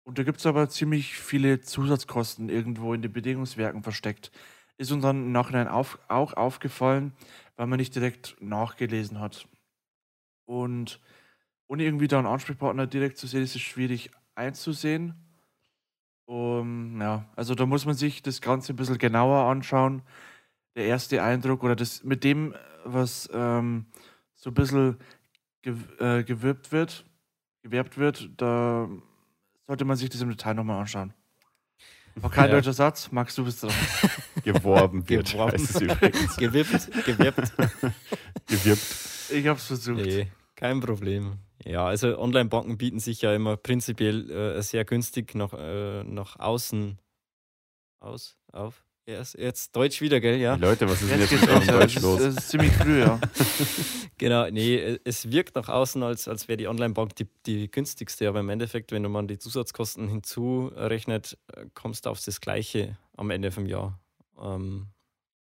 [0.04, 4.30] Und da gibt es aber ziemlich viele Zusatzkosten irgendwo in den Bedingungswerken versteckt.
[4.78, 7.12] Ist uns dann im Nachhinein auf, auch aufgefallen,
[7.56, 9.46] weil man nicht direkt nachgelesen hat.
[10.46, 10.98] Und
[11.66, 15.12] ohne irgendwie da einen Ansprechpartner direkt zu sehen, ist es schwierig einzusehen.
[16.24, 20.00] Um, ja, also da muss man sich das Ganze ein bisschen genauer anschauen.
[20.74, 23.84] Der erste Eindruck oder das mit dem, was ähm,
[24.34, 24.96] so ein bisschen
[25.64, 27.04] ge äh, gewirbt wird,
[27.62, 28.88] gewerbt wird, da
[29.66, 31.14] sollte man sich das im Detail nochmal anschauen.
[32.16, 32.52] War kein ja.
[32.52, 33.72] deutscher Satz, Max, du bist dran.
[34.44, 35.52] Geworben wird, Geworben.
[35.52, 36.36] heißt es übrigens.
[36.36, 37.52] Gewippt, gewirbt.
[38.46, 39.30] Gewirbt.
[39.30, 40.04] Ich hab's versucht.
[40.04, 41.38] Nee, kein Problem.
[41.64, 46.98] Ja, also Online-Banken bieten sich ja immer prinzipiell äh, sehr günstig nach, äh, nach außen
[48.00, 48.84] aus, auf.
[49.06, 50.38] Jetzt, jetzt Deutsch wieder, gell?
[50.38, 50.54] Ja.
[50.54, 52.22] Leute, was ist denn jetzt, jetzt mit eurem Deutsch los?
[52.22, 53.20] Das ist ziemlich früh, ja.
[54.18, 58.40] genau, nee, es wirkt nach außen, als, als wäre die Online-Bank die, die günstigste, aber
[58.40, 61.36] im Endeffekt, wenn man die Zusatzkosten hinzurechnet,
[61.74, 64.00] kommst du auf das Gleiche am Ende vom Jahr.
[64.40, 64.86] Ähm,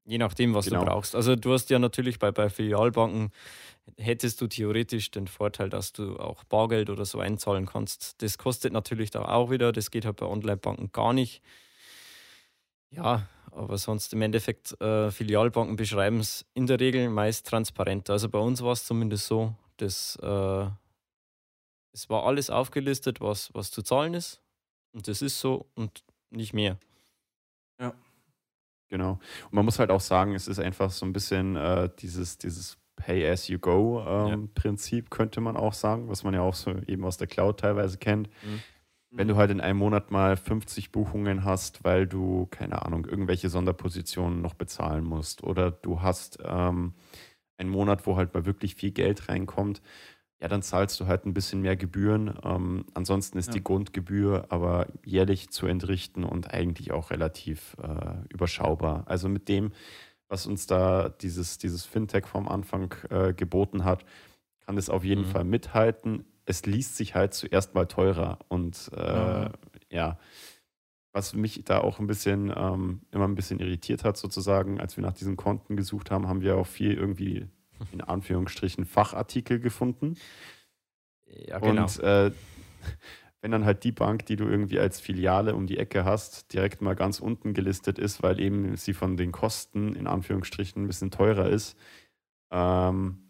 [0.06, 0.80] je nachdem, was genau.
[0.80, 1.15] du brauchst.
[1.15, 3.30] Also du hast ja natürlich bei, bei Filialbanken,
[3.97, 8.24] hättest du theoretisch den Vorteil, dass du auch Bargeld oder so einzahlen kannst.
[8.24, 11.43] Das kostet natürlich da auch wieder, das geht halt bei Online-Banken gar nicht.
[12.89, 18.09] Ja, aber sonst im Endeffekt, äh, Filialbanken beschreiben es in der Regel meist transparent.
[18.09, 20.65] Also bei uns war es zumindest so, dass äh,
[21.93, 24.41] es war alles aufgelistet, was, was zu zahlen ist.
[24.93, 26.77] Und das ist so und nicht mehr.
[27.79, 27.93] Ja.
[28.89, 29.19] Genau.
[29.45, 32.77] Und man muss halt auch sagen, es ist einfach so ein bisschen äh, dieses, dieses
[32.97, 35.09] Pay-as-you-go-Prinzip, ähm, ja.
[35.09, 38.29] könnte man auch sagen, was man ja auch so eben aus der Cloud teilweise kennt.
[38.43, 38.61] Mhm.
[39.13, 43.50] Wenn du halt in einem Monat mal 50 Buchungen hast, weil du, keine Ahnung, irgendwelche
[43.50, 46.93] Sonderpositionen noch bezahlen musst oder du hast ähm,
[47.58, 49.82] einen Monat, wo halt mal wirklich viel Geld reinkommt,
[50.41, 52.34] ja, dann zahlst du halt ein bisschen mehr Gebühren.
[52.43, 53.54] Ähm, ansonsten ist ja.
[53.54, 59.04] die Grundgebühr aber jährlich zu entrichten und eigentlich auch relativ äh, überschaubar.
[59.06, 59.71] Also mit dem,
[60.28, 64.04] was uns da dieses, dieses Fintech vom Anfang äh, geboten hat,
[64.65, 65.32] kann es auf jeden mhm.
[65.32, 68.39] Fall mithalten es liest sich halt zuerst mal teurer.
[68.47, 69.51] Und äh, mhm.
[69.89, 70.19] ja,
[71.13, 75.04] was mich da auch ein bisschen, ähm, immer ein bisschen irritiert hat, sozusagen, als wir
[75.04, 77.47] nach diesen Konten gesucht haben, haben wir auch viel irgendwie
[77.91, 80.15] in Anführungsstrichen Fachartikel gefunden.
[81.25, 81.84] Ja, genau.
[81.84, 82.32] Und äh,
[83.41, 86.82] wenn dann halt die Bank, die du irgendwie als Filiale um die Ecke hast, direkt
[86.82, 91.12] mal ganz unten gelistet ist, weil eben sie von den Kosten in Anführungsstrichen ein bisschen
[91.12, 91.75] teurer ist,
[92.51, 93.20] ähm,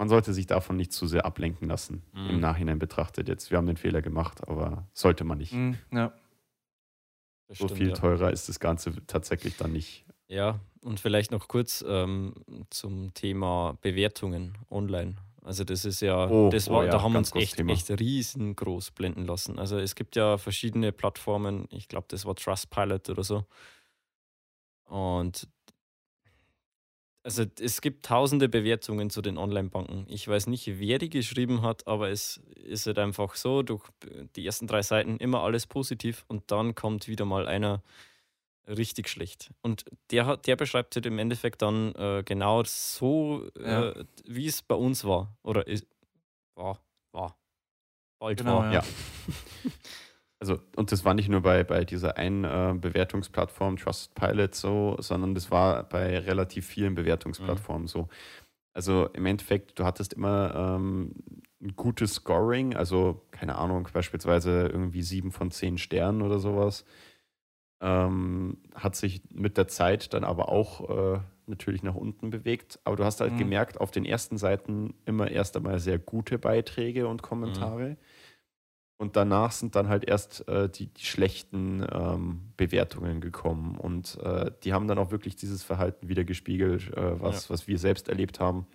[0.00, 2.30] man sollte sich davon nicht zu sehr ablenken lassen, mhm.
[2.30, 3.28] im Nachhinein betrachtet.
[3.28, 5.52] Jetzt, wir haben den Fehler gemacht, aber sollte man nicht.
[5.52, 6.14] Mhm, ja.
[7.48, 8.30] so stimmt, viel teurer ja.
[8.30, 10.06] ist das Ganze tatsächlich dann nicht.
[10.26, 12.32] Ja, und vielleicht noch kurz ähm,
[12.70, 15.16] zum Thema Bewertungen online.
[15.42, 17.90] Also das ist ja, oh, das war, oh ja, da haben wir uns echt, echt
[17.90, 19.58] riesengroß blenden lassen.
[19.58, 23.44] Also es gibt ja verschiedene Plattformen, ich glaube, das war Trustpilot oder so.
[24.86, 25.46] Und
[27.22, 30.06] also es gibt tausende Bewertungen zu den Online-Banken.
[30.08, 33.82] Ich weiß nicht, wer die geschrieben hat, aber es ist halt einfach so, durch
[34.36, 37.82] die ersten drei Seiten immer alles positiv und dann kommt wieder mal einer
[38.66, 39.50] richtig schlecht.
[39.62, 43.90] Und der, hat, der beschreibt halt im Endeffekt dann äh, genau so, ja.
[43.90, 45.36] äh, wie es bei uns war.
[45.42, 45.86] Oder ist,
[46.54, 46.80] war,
[47.12, 47.36] war.
[48.18, 48.72] Bald genau, war.
[48.72, 48.82] Ja.
[50.40, 55.34] Also, und das war nicht nur bei, bei dieser einen äh, Bewertungsplattform Trustpilot so, sondern
[55.34, 57.88] das war bei relativ vielen Bewertungsplattformen mhm.
[57.88, 58.08] so.
[58.72, 61.14] Also im Endeffekt, du hattest immer ähm,
[61.60, 66.86] ein gutes Scoring, also keine Ahnung, beispielsweise irgendwie sieben von zehn Sternen oder sowas.
[67.82, 72.96] Ähm, hat sich mit der Zeit dann aber auch äh, natürlich nach unten bewegt, aber
[72.96, 73.38] du hast halt mhm.
[73.38, 77.90] gemerkt, auf den ersten Seiten immer erst einmal sehr gute Beiträge und Kommentare.
[77.90, 77.96] Mhm.
[79.00, 83.78] Und danach sind dann halt erst äh, die, die, schlechten ähm, Bewertungen gekommen.
[83.78, 87.54] Und äh, die haben dann auch wirklich dieses Verhalten wiedergespiegelt, äh, was, ja.
[87.54, 88.66] was wir selbst erlebt haben.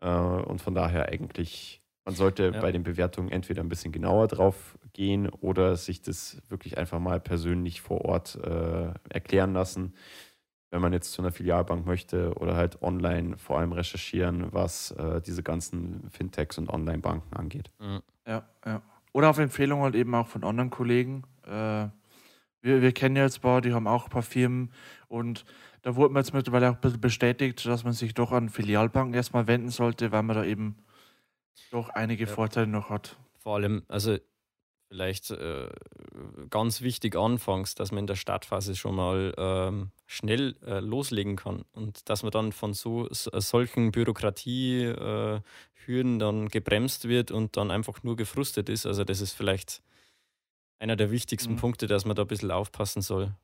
[0.00, 2.60] Äh, und von daher eigentlich, man sollte ja.
[2.60, 7.20] bei den Bewertungen entweder ein bisschen genauer drauf gehen oder sich das wirklich einfach mal
[7.20, 9.94] persönlich vor Ort äh, erklären lassen
[10.72, 15.20] wenn man jetzt zu einer Filialbank möchte oder halt online vor allem recherchieren, was äh,
[15.20, 17.70] diese ganzen Fintechs und Online-Banken angeht.
[18.26, 18.80] Ja, ja.
[19.12, 21.24] Oder auf Empfehlung halt eben auch von anderen Kollegen.
[21.46, 21.88] Äh,
[22.62, 24.72] wir, wir kennen ja jetzt ein paar, die haben auch ein paar Firmen
[25.08, 25.44] und
[25.82, 29.14] da wurde mir jetzt mittlerweile auch ein bisschen bestätigt, dass man sich doch an Filialbanken
[29.14, 30.76] erstmal wenden sollte, weil man da eben
[31.72, 32.30] doch einige ja.
[32.30, 33.18] Vorteile noch hat.
[33.38, 34.16] Vor allem, also
[34.92, 35.70] vielleicht äh,
[36.50, 41.64] ganz wichtig anfangs, dass man in der Startphase schon mal ähm, schnell äh, loslegen kann
[41.72, 45.42] und dass man dann von so, so solchen Bürokratiehürden
[45.86, 48.84] äh, dann gebremst wird und dann einfach nur gefrustet ist.
[48.84, 49.82] Also das ist vielleicht
[50.78, 51.56] einer der wichtigsten mhm.
[51.56, 53.34] Punkte, dass man da ein bisschen aufpassen soll.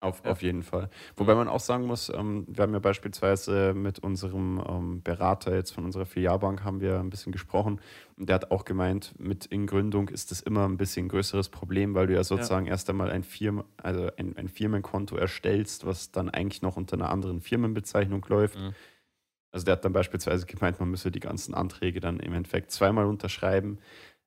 [0.00, 0.30] Auf, ja.
[0.30, 0.90] auf jeden Fall.
[1.16, 5.70] Wobei man auch sagen muss, ähm, wir haben ja beispielsweise mit unserem ähm, Berater jetzt
[5.70, 7.80] von unserer Filialbank haben wir ein bisschen gesprochen
[8.18, 12.08] und der hat auch gemeint, mit Ingründung ist das immer ein bisschen größeres Problem, weil
[12.08, 12.72] du ja sozusagen ja.
[12.72, 17.08] erst einmal ein, Firmen, also ein, ein, Firmenkonto erstellst, was dann eigentlich noch unter einer
[17.08, 18.58] anderen Firmenbezeichnung läuft.
[18.58, 18.74] Mhm.
[19.50, 23.06] Also der hat dann beispielsweise gemeint, man müsse die ganzen Anträge dann im Endeffekt zweimal
[23.06, 23.78] unterschreiben.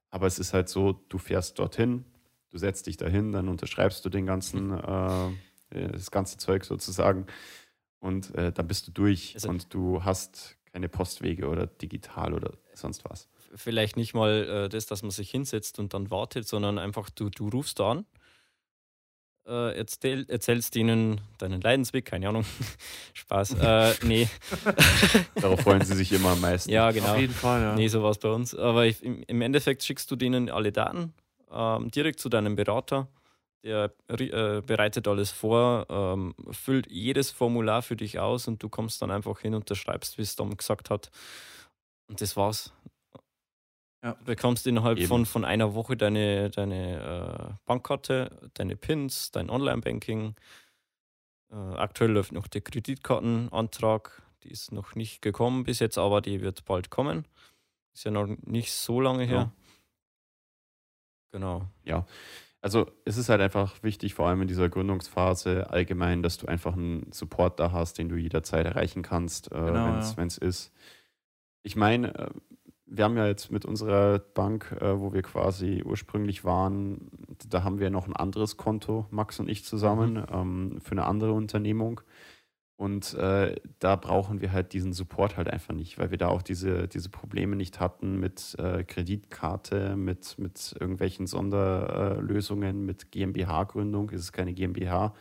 [0.09, 2.05] Aber es ist halt so, du fährst dorthin,
[2.49, 5.29] du setzt dich dahin, dann unterschreibst du den ganzen äh,
[5.69, 7.27] das ganze Zeug sozusagen.
[7.99, 12.53] Und äh, dann bist du durch also, und du hast keine Postwege oder digital oder
[12.73, 13.27] sonst was.
[13.55, 17.29] Vielleicht nicht mal äh, das, dass man sich hinsetzt und dann wartet, sondern einfach du,
[17.29, 18.05] du rufst an,
[19.47, 22.45] äh, erzähl, erzählst ihnen deinen Leidensweg, keine Ahnung,
[23.13, 24.27] Spaß, äh, nee.
[25.35, 26.69] Darauf freuen sie sich immer am meisten.
[26.69, 27.13] Ja, genau.
[27.13, 27.75] Auf jeden Fall, ja.
[27.75, 28.53] Nee, so war es bei uns.
[28.53, 31.13] Aber ich, im, im, Endeffekt schickst du denen alle Daten
[31.51, 33.07] ähm, direkt zu deinem Berater
[33.63, 39.01] der äh, bereitet alles vor, ähm, füllt jedes Formular für dich aus und du kommst
[39.01, 41.11] dann einfach hin, und unterschreibst, wie es Dom gesagt hat.
[42.07, 42.73] Und das war's.
[44.03, 44.13] Ja.
[44.13, 50.35] Du bekommst innerhalb von, von einer Woche deine, deine äh, Bankkarte, deine PINs, dein Online-Banking.
[51.51, 54.21] Äh, aktuell läuft noch der Kreditkartenantrag.
[54.43, 57.27] Die ist noch nicht gekommen bis jetzt, aber die wird bald kommen.
[57.93, 59.37] Ist ja noch nicht so lange her.
[59.37, 59.51] Ja.
[61.31, 61.67] Genau.
[61.83, 62.05] Ja.
[62.61, 66.73] Also es ist halt einfach wichtig, vor allem in dieser Gründungsphase allgemein, dass du einfach
[66.73, 70.47] einen Support da hast, den du jederzeit erreichen kannst, äh, genau, wenn es ja.
[70.47, 70.73] ist.
[71.63, 72.29] Ich meine, äh,
[72.85, 77.09] wir haben ja jetzt mit unserer Bank, äh, wo wir quasi ursprünglich waren,
[77.47, 80.25] da haben wir noch ein anderes Konto, Max und ich zusammen, mhm.
[80.31, 82.01] ähm, für eine andere Unternehmung.
[82.79, 86.41] Und äh, da brauchen wir halt diesen Support halt einfach nicht, weil wir da auch
[86.41, 94.11] diese, diese Probleme nicht hatten mit äh, Kreditkarte, mit, mit irgendwelchen Sonderlösungen, mit GmbH-Gründung.
[94.11, 95.13] Es ist keine GmbH,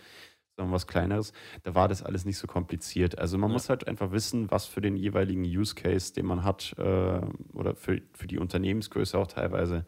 [0.55, 1.33] sondern was Kleineres.
[1.65, 3.19] Da war das alles nicht so kompliziert.
[3.19, 3.55] Also man ja.
[3.55, 7.21] muss halt einfach wissen, was für den jeweiligen Use Case, den man hat, äh,
[7.55, 9.85] oder für, für die Unternehmensgröße auch teilweise,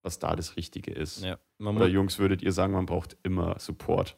[0.00, 1.22] was da das Richtige ist.
[1.22, 4.16] Ja, oder Jungs, würdet ihr sagen, man braucht immer Support?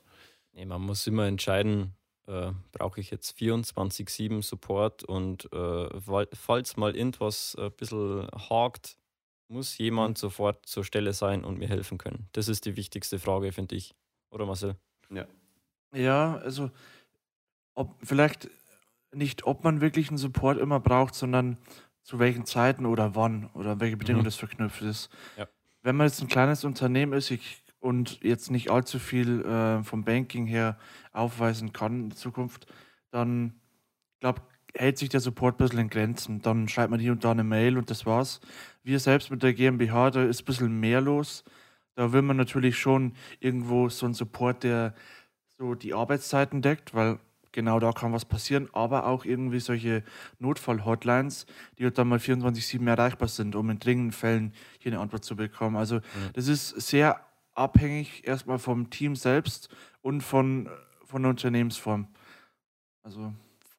[0.53, 5.89] Nee, man muss immer entscheiden, äh, brauche ich jetzt 24-7 Support und äh,
[6.33, 8.97] falls mal irgendwas ein bisschen hakt,
[9.49, 10.21] muss jemand mhm.
[10.21, 12.29] sofort zur Stelle sein und mir helfen können.
[12.33, 13.95] Das ist die wichtigste Frage, finde ich.
[14.31, 14.77] Oder Marcel?
[15.11, 15.27] Ja.
[15.95, 16.71] Ja, also
[17.75, 18.49] ob, vielleicht
[19.13, 21.59] nicht, ob man wirklich einen Support immer braucht, sondern
[22.03, 24.27] zu welchen Zeiten oder wann oder welche Bedingungen mhm.
[24.27, 25.11] das verknüpft ist.
[25.37, 25.49] Ja.
[25.83, 30.05] Wenn man jetzt ein kleines Unternehmen ist, ich und jetzt nicht allzu viel äh, vom
[30.05, 30.79] Banking her
[31.13, 32.67] aufweisen kann in Zukunft,
[33.11, 33.55] dann
[34.21, 34.43] glaube
[34.75, 36.41] hält sich der Support ein bisschen in Grenzen.
[36.41, 38.41] Dann schreibt man hier und da eine Mail und das war's.
[38.83, 41.45] Wir selbst mit der GmbH, da ist ein bisschen mehr los.
[41.95, 44.95] Da will man natürlich schon irgendwo so einen Support, der
[45.59, 47.19] so die Arbeitszeiten deckt, weil
[47.51, 50.05] genau da kann was passieren, aber auch irgendwie solche
[50.39, 51.45] Notfall-Hotlines,
[51.79, 55.37] die halt dann mal 24-7 erreichbar sind, um in dringenden Fällen hier eine Antwort zu
[55.37, 55.77] bekommen.
[55.77, 56.31] Also mhm.
[56.33, 57.21] das ist sehr
[57.55, 59.69] abhängig erstmal vom Team selbst
[60.01, 60.69] und von,
[61.05, 62.09] von der Unternehmensform.
[63.03, 63.33] Also.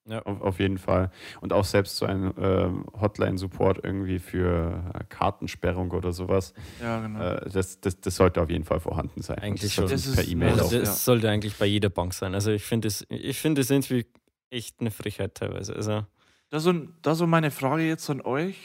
[0.05, 1.11] Ja, auf, auf jeden Fall.
[1.39, 6.53] Und auch selbst so ein äh, Hotline-Support irgendwie für Kartensperrung oder sowas.
[6.81, 7.21] Ja, genau.
[7.21, 9.39] Äh, das, das, das sollte auf jeden Fall vorhanden sein.
[9.39, 9.87] Eigentlich schon.
[9.87, 10.85] Das per E-Mail Das ja.
[10.85, 12.33] sollte eigentlich bei jeder Bank sein.
[12.33, 14.05] Also ich finde es ich find irgendwie
[14.49, 15.73] echt eine Frechheit teilweise.
[15.73, 16.05] Also.
[16.49, 18.57] Das so, das so meine Frage jetzt an euch.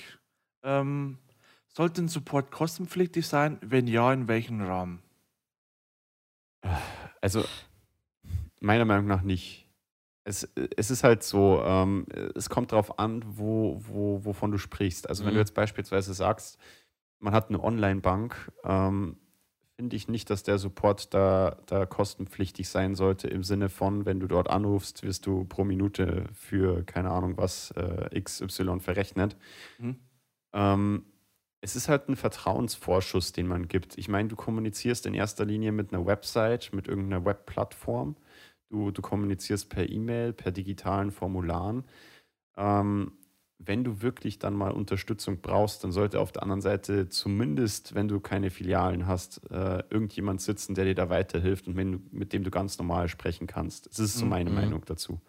[0.65, 1.19] Ähm,
[1.69, 3.59] sollte ein Support kostenpflichtig sein?
[3.61, 5.03] Wenn ja, in welchem Rahmen?
[7.21, 7.45] Also,
[8.61, 9.69] meiner Meinung nach nicht.
[10.25, 15.09] es, es ist halt so, ähm, es kommt darauf an, wo, wo, wovon du sprichst.
[15.09, 15.41] Also, wenn du mhm.
[15.41, 16.59] jetzt beispielsweise sagst,
[17.21, 19.17] man hat eine Online-Bank, ähm,
[19.79, 24.19] finde ich nicht, dass der Support da, da kostenpflichtig sein sollte, im Sinne von, wenn
[24.19, 29.37] du dort anrufst, wirst du pro Minute für, keine Ahnung was, äh, XY verrechnet.
[29.79, 29.97] Mhm.
[30.53, 31.05] Ähm,
[31.61, 33.99] es ist halt ein Vertrauensvorschuss, den man gibt.
[33.99, 38.17] Ich meine, du kommunizierst in erster Linie mit einer Website, mit irgendeiner Webplattform.
[38.71, 41.85] Du, du kommunizierst per E-Mail, per digitalen Formularen.
[42.57, 43.13] Ähm,
[43.59, 48.07] wenn du wirklich dann mal Unterstützung brauchst, dann sollte auf der anderen Seite zumindest, wenn
[48.07, 52.45] du keine Filialen hast, äh, irgendjemand sitzen, der dir da weiterhilft und du, mit dem
[52.45, 53.87] du ganz normal sprechen kannst.
[53.87, 54.31] Das ist so mhm.
[54.31, 54.57] meine mhm.
[54.57, 55.21] Meinung dazu.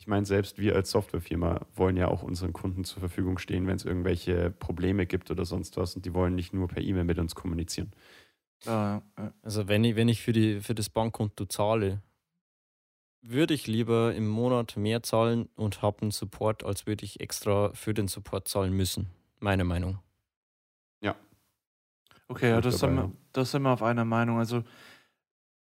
[0.00, 3.76] Ich meine, selbst wir als Softwarefirma wollen ja auch unseren Kunden zur Verfügung stehen, wenn
[3.76, 7.18] es irgendwelche Probleme gibt oder sonst was und die wollen nicht nur per E-Mail mit
[7.18, 7.92] uns kommunizieren.
[8.64, 12.00] Also wenn ich, wenn ich für, die, für das Bankkonto zahle,
[13.20, 17.70] würde ich lieber im Monat mehr zahlen und habe einen Support, als würde ich extra
[17.74, 19.10] für den Support zahlen müssen.
[19.38, 19.98] Meine Meinung.
[21.02, 21.14] Ja.
[22.26, 24.38] Okay, ja, das, dabei, sind wir, das sind wir auf einer Meinung.
[24.38, 24.64] Also,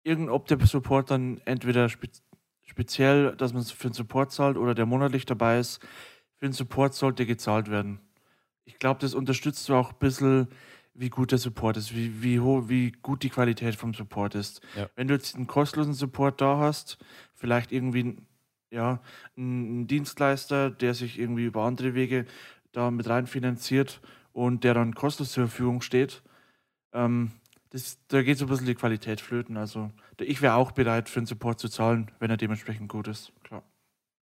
[0.02, 1.88] irgend, ob der Support dann entweder
[2.64, 5.80] speziell, dass man für den Support zahlt oder der monatlich dabei ist,
[6.36, 8.00] für den Support sollte gezahlt werden.
[8.64, 10.48] Ich glaube, das unterstützt auch ein bisschen
[10.94, 14.60] wie gut der Support ist, wie, wie, hoch, wie gut die Qualität vom Support ist.
[14.76, 14.88] Ja.
[14.94, 16.98] Wenn du jetzt einen kostenlosen Support da hast,
[17.34, 18.16] vielleicht irgendwie
[18.70, 19.00] ja,
[19.36, 22.26] ein Dienstleister, der sich irgendwie über andere Wege
[22.72, 24.00] da mit rein finanziert
[24.32, 26.22] und der dann kostenlos zur Verfügung steht,
[26.92, 27.32] ähm,
[27.74, 29.56] das, da geht so ein bisschen die Qualität flöten.
[29.56, 33.32] Also ich wäre auch bereit, für einen Support zu zahlen, wenn er dementsprechend gut ist.
[33.42, 33.64] Klar.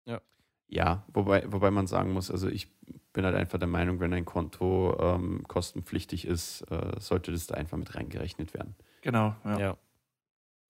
[0.06, 0.22] Ja.
[0.68, 2.72] Ja, wobei, wobei man sagen muss, also ich
[3.12, 7.56] bin halt einfach der Meinung, wenn ein Konto ähm, kostenpflichtig ist, äh, sollte das da
[7.56, 8.74] einfach mit reingerechnet werden.
[9.02, 9.58] Genau, ja.
[9.58, 9.76] ja.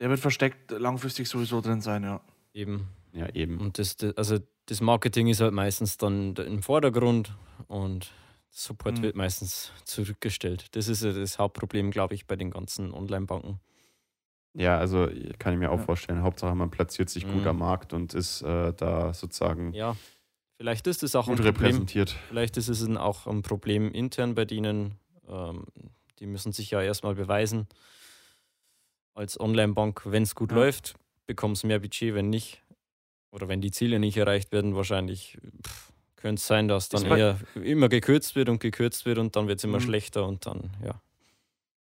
[0.01, 2.21] Der wird versteckt langfristig sowieso drin sein, ja.
[2.53, 2.89] Eben.
[3.13, 3.61] Ja, eben.
[3.61, 7.33] Und das, das also das Marketing ist halt meistens dann im Vordergrund
[7.69, 8.11] und
[8.51, 9.03] Support mhm.
[9.03, 10.75] wird meistens zurückgestellt.
[10.77, 13.61] Das ist ja das Hauptproblem, glaube ich, bei den ganzen Online-Banken.
[14.55, 15.85] Ja, also kann ich mir auch ja.
[15.85, 16.23] vorstellen.
[16.23, 17.33] Hauptsache, man platziert sich mhm.
[17.33, 19.97] gut am Markt und ist äh, da sozusagen ja.
[20.59, 22.17] Vielleicht ist es auch gut ein Problem, repräsentiert.
[22.29, 24.99] Vielleicht ist es auch ein Problem intern bei denen.
[25.29, 25.67] Ähm,
[26.19, 27.67] die müssen sich ja erstmal beweisen.
[29.15, 30.57] Als Online-Bank, wenn es gut ja.
[30.57, 30.95] läuft,
[31.27, 32.63] bekommst mehr Budget, wenn nicht.
[33.31, 35.37] Oder wenn die Ziele nicht erreicht werden, wahrscheinlich
[36.27, 39.59] könnte es sein, dass dann eher immer gekürzt wird und gekürzt wird und dann wird
[39.59, 39.85] es immer mhm.
[39.85, 41.01] schlechter und dann, ja.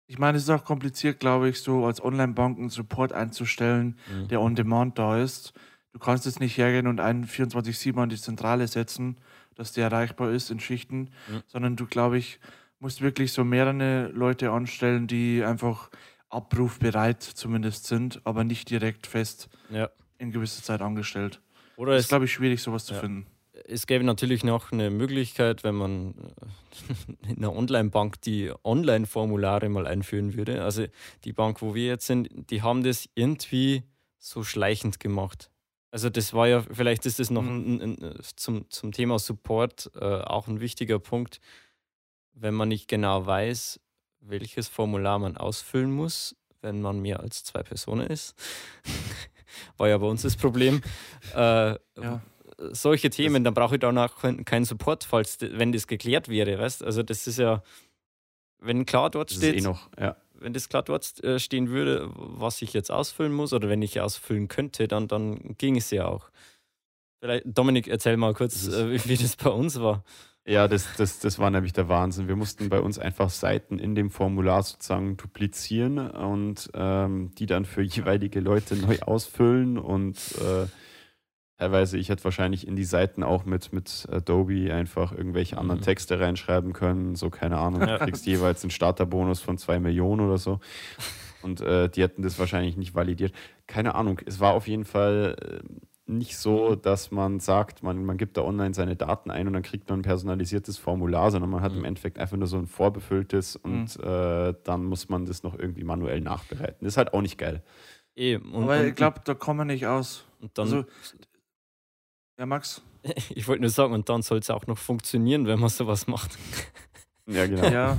[0.08, 4.28] Ich meine, es ist auch kompliziert, glaube ich, so als Online-Bank einen Support einzustellen, mhm.
[4.28, 5.52] der on demand da ist.
[5.92, 9.18] Du kannst jetzt nicht hergehen und einen 24-7 an die Zentrale setzen,
[9.54, 11.42] dass der erreichbar ist in Schichten, mhm.
[11.46, 12.40] sondern du, glaube ich,
[12.80, 15.88] musst wirklich so mehrere Leute anstellen, die einfach
[16.30, 19.88] abrufbereit zumindest sind, aber nicht direkt fest ja.
[20.18, 21.40] in gewisser Zeit angestellt.
[21.76, 23.00] Oder das ist, glaube ich, schwierig, sowas zu ja.
[23.00, 23.26] finden.
[23.66, 26.14] Es gäbe natürlich noch eine Möglichkeit, wenn man
[27.28, 30.62] in einer Online-Bank die Online-Formulare mal einführen würde.
[30.62, 30.86] Also
[31.24, 33.82] die Bank, wo wir jetzt sind, die haben das irgendwie
[34.18, 35.50] so schleichend gemacht.
[35.90, 37.80] Also das war ja, vielleicht ist das noch mhm.
[37.82, 41.40] ein, ein, zum, zum Thema Support äh, auch ein wichtiger Punkt,
[42.32, 43.78] wenn man nicht genau weiß,
[44.20, 48.34] welches Formular man ausfüllen muss, wenn man mehr als zwei Personen ist.
[49.76, 50.80] war ja bei uns das Problem.
[51.34, 52.22] Äh, ja.
[52.72, 57.02] Solche Themen, dann brauche ich danach keinen Support, falls wenn das geklärt wäre, weißt Also
[57.02, 57.62] das ist ja,
[58.60, 59.56] wenn klar dort das steht.
[59.56, 63.32] Ist eh noch, ja wenn das klar dort äh, stehen würde, was ich jetzt ausfüllen
[63.32, 66.30] muss oder wenn ich ausfüllen könnte, dann, dann ging es ja auch.
[67.20, 70.04] Vielleicht, Dominik, erzähl mal kurz, das äh, wie das bei uns war.
[70.44, 72.26] Ja, das, das, das war nämlich der Wahnsinn.
[72.26, 77.64] Wir mussten bei uns einfach Seiten in dem Formular sozusagen duplizieren und ähm, die dann
[77.64, 80.66] für jeweilige Leute neu ausfüllen und äh,
[81.62, 85.84] teilweise, ich hätte wahrscheinlich in die Seiten auch mit, mit Adobe einfach irgendwelche anderen mhm.
[85.84, 87.14] Texte reinschreiben können.
[87.14, 90.58] So, keine Ahnung, du kriegst jeweils einen Starterbonus von zwei Millionen oder so.
[91.42, 93.32] Und äh, die hätten das wahrscheinlich nicht validiert.
[93.66, 94.20] Keine Ahnung.
[94.26, 96.82] Es war auf jeden Fall äh, nicht so, mhm.
[96.82, 100.00] dass man sagt, man, man gibt da online seine Daten ein und dann kriegt man
[100.00, 101.78] ein personalisiertes Formular, sondern man hat mhm.
[101.78, 104.04] im Endeffekt einfach nur so ein vorbefülltes und mhm.
[104.04, 106.78] äh, dann muss man das noch irgendwie manuell nachbereiten.
[106.80, 107.62] Das ist halt auch nicht geil.
[108.16, 108.52] Eben.
[108.52, 110.24] Und, Aber ich glaube, da kommen wir nicht aus.
[110.40, 110.84] Und dann, also,
[112.38, 112.82] ja, Max?
[113.34, 116.38] Ich wollte nur sagen, und dann soll es auch noch funktionieren, wenn man sowas macht.
[117.26, 117.68] Ja, genau.
[117.68, 117.98] Ja,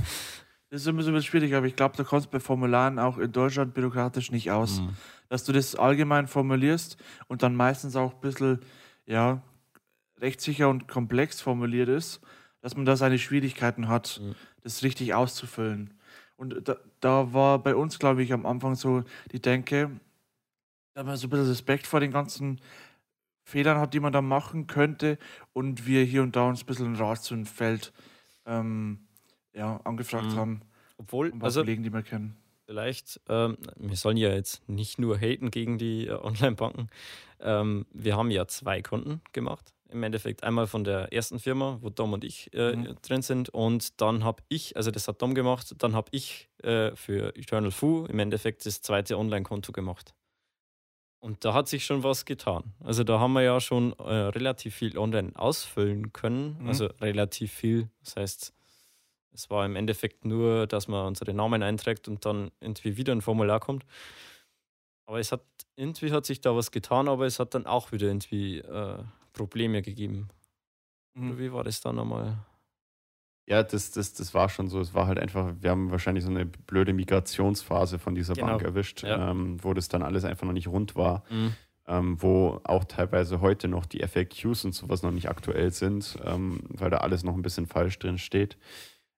[0.68, 3.16] das ist immer so ein bisschen schwierig, aber ich glaube, da kommst bei Formularen auch
[3.16, 4.80] in Deutschland bürokratisch nicht aus.
[4.80, 4.90] Mhm.
[5.30, 8.60] Dass du das allgemein formulierst und dann meistens auch ein bisschen,
[9.06, 9.40] ja,
[10.20, 12.20] rechtssicher und komplex formuliert ist,
[12.60, 14.34] dass man da seine Schwierigkeiten hat, mhm.
[14.62, 15.94] das richtig auszufüllen.
[16.36, 19.90] Und da, da war bei uns, glaube ich, am Anfang so die Denke,
[20.94, 22.60] da haben wir so ein bisschen Respekt vor den ganzen
[23.44, 25.18] Fehlern hat, die man da machen könnte
[25.52, 27.92] und wir hier und da uns ein bisschen ein Rat zu einem Feld
[28.46, 29.06] ähm,
[29.52, 30.36] ja, angefragt mhm.
[30.36, 30.60] haben.
[30.96, 32.36] Obwohl, also, Kollegen, die wir kennen.
[32.66, 36.88] Vielleicht, ähm, wir sollen ja jetzt nicht nur haten gegen die äh, Online-Banken.
[37.40, 39.72] Ähm, wir haben ja zwei Konten gemacht.
[39.90, 42.96] Im Endeffekt einmal von der ersten Firma, wo Dom und ich äh, mhm.
[43.02, 43.50] drin sind.
[43.50, 47.70] Und dann habe ich, also das hat Dom gemacht, dann habe ich äh, für Eternal
[47.70, 50.14] Fu im Endeffekt das zweite Online-Konto gemacht.
[51.24, 52.74] Und da hat sich schon was getan.
[52.80, 56.58] Also da haben wir ja schon äh, relativ viel online ausfüllen können.
[56.60, 56.68] Mhm.
[56.68, 57.88] Also relativ viel.
[58.00, 58.52] Das heißt,
[59.32, 63.22] es war im Endeffekt nur, dass man unsere Namen einträgt und dann irgendwie wieder ein
[63.22, 63.86] Formular kommt.
[65.06, 65.40] Aber es hat
[65.76, 68.98] irgendwie hat sich da was getan, aber es hat dann auch wieder irgendwie äh,
[69.32, 70.28] Probleme gegeben.
[71.14, 71.38] Mhm.
[71.38, 72.36] wie war das dann nochmal?
[73.46, 74.80] Ja, das, das, das war schon so.
[74.80, 78.46] Es war halt einfach, wir haben wahrscheinlich so eine blöde Migrationsphase von dieser genau.
[78.48, 79.30] Bank erwischt, ja.
[79.30, 81.24] ähm, wo das dann alles einfach noch nicht rund war.
[81.30, 81.52] Mhm.
[81.86, 86.60] Ähm, wo auch teilweise heute noch die FAQs und sowas noch nicht aktuell sind, ähm,
[86.70, 88.56] weil da alles noch ein bisschen falsch drin steht.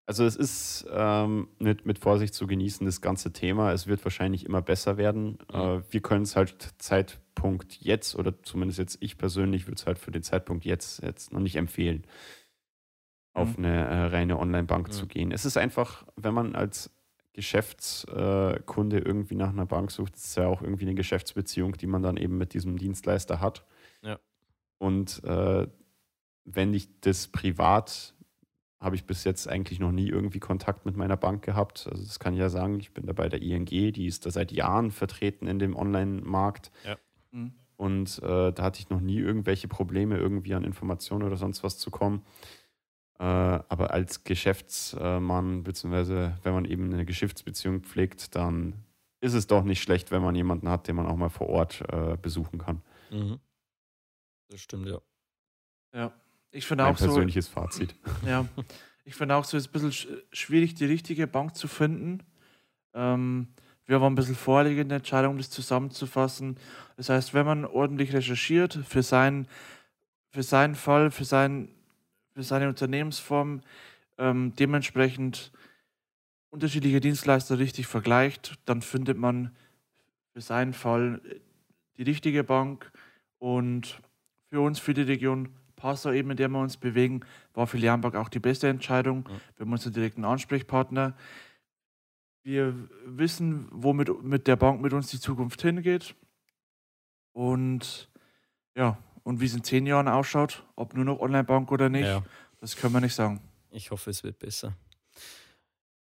[0.07, 3.73] Also es ist ähm, mit, mit Vorsicht zu genießen, das ganze Thema.
[3.73, 5.39] Es wird wahrscheinlich immer besser werden.
[5.53, 5.61] Mhm.
[5.61, 9.99] Äh, wir können es halt Zeitpunkt jetzt, oder zumindest jetzt ich persönlich würde es halt
[9.99, 12.05] für den Zeitpunkt jetzt, jetzt noch nicht empfehlen.
[13.37, 14.93] Auf eine äh, reine Online-Bank mhm.
[14.93, 15.33] zu gehen.
[15.33, 16.91] Es ist einfach, wenn man als
[17.33, 21.87] Geschäftskunde äh, irgendwie nach einer Bank sucht, ist es ja auch irgendwie eine Geschäftsbeziehung, die
[21.87, 23.65] man dann eben mit diesem Dienstleister hat.
[24.03, 24.19] Ja.
[24.79, 25.67] Und äh,
[26.45, 28.15] wenn ich das privat
[28.79, 31.89] habe ich bis jetzt eigentlich noch nie irgendwie Kontakt mit meiner Bank gehabt.
[31.91, 34.31] Also das kann ich ja sagen, ich bin da bei der ING, die ist da
[34.31, 36.71] seit Jahren vertreten in dem Online-Markt.
[36.85, 36.97] Ja.
[37.31, 37.55] Mhm.
[37.77, 41.79] Und äh, da hatte ich noch nie irgendwelche Probleme, irgendwie an Informationen oder sonst was
[41.79, 42.23] zu kommen.
[43.19, 48.85] Äh, aber als Geschäftsmann, beziehungsweise wenn man eben eine Geschäftsbeziehung pflegt, dann
[49.21, 51.83] ist es doch nicht schlecht, wenn man jemanden hat, den man auch mal vor Ort
[51.91, 52.83] äh, besuchen kann.
[53.11, 53.41] Mhm.
[54.49, 55.01] Das stimmt, ja.
[55.95, 56.13] Ja.
[56.51, 57.95] Ich finde auch persönliches so, Fazit.
[58.27, 58.47] Ja,
[59.05, 62.23] ich finde auch so, es ist ein bisschen schwierig, die richtige Bank zu finden.
[62.95, 63.49] Ähm,
[63.85, 66.57] wir waren ein bisschen vorliegende Entscheidung, das zusammenzufassen.
[66.97, 69.49] Das heißt, wenn man ordentlich recherchiert für seinen,
[70.31, 71.69] für seinen Fall, für, sein,
[72.37, 73.63] für seine Unternehmensform,
[74.19, 75.53] ähm, dementsprechend
[76.51, 79.57] unterschiedliche Dienstleister richtig vergleicht, dann findet man
[80.35, 81.23] für seinen Fall
[81.97, 82.93] die richtige Bank
[83.39, 84.03] und
[84.51, 87.21] für uns, für die Region, Passau eben, in der wir uns bewegen,
[87.55, 89.27] war für Lernberg auch die beste Entscheidung.
[89.29, 89.41] Ja.
[89.57, 91.15] Wir haben unseren direkten Ansprechpartner.
[92.43, 92.75] Wir
[93.07, 96.15] wissen, wo mit, mit der Bank mit uns die Zukunft hingeht.
[97.33, 98.11] Und
[98.75, 102.23] ja, und wie es in zehn Jahren ausschaut, ob nur noch Online-Bank oder nicht, ja.
[102.61, 103.41] das können wir nicht sagen.
[103.71, 104.77] Ich hoffe, es wird besser.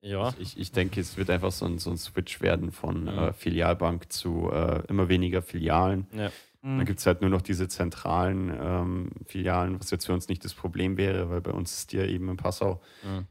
[0.02, 0.34] Ja.
[0.38, 3.08] Ich, ich denke, es wird einfach so ein, so ein Switch werden von mhm.
[3.08, 6.08] äh, Filialbank zu äh, immer weniger Filialen.
[6.12, 6.28] Ja.
[6.62, 6.78] Mhm.
[6.78, 10.44] Dann gibt es halt nur noch diese zentralen ähm, Filialen, was jetzt für uns nicht
[10.44, 12.82] das Problem wäre, weil bei uns ist die ja eben in Passau.
[13.02, 13.28] Mhm.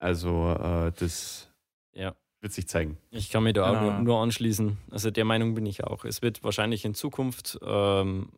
[0.00, 1.50] Also äh, das
[1.94, 2.14] ja.
[2.42, 2.98] wird sich zeigen.
[3.10, 3.78] Ich kann mich da genau.
[3.78, 4.76] auch nur, nur, anschließen.
[4.90, 6.04] Also der Meinung bin ich auch.
[6.04, 8.32] Es wird wahrscheinlich in Zukunft ähm,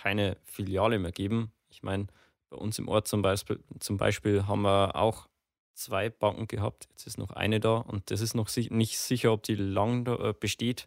[0.00, 1.52] keine Filiale mehr geben.
[1.68, 2.06] Ich meine,
[2.50, 5.28] bei uns im Ort zum Beispiel, zum Beispiel haben wir auch
[5.74, 6.86] zwei Banken gehabt.
[6.90, 10.32] Jetzt ist noch eine da und das ist noch nicht sicher, ob die lang äh,
[10.38, 10.86] besteht.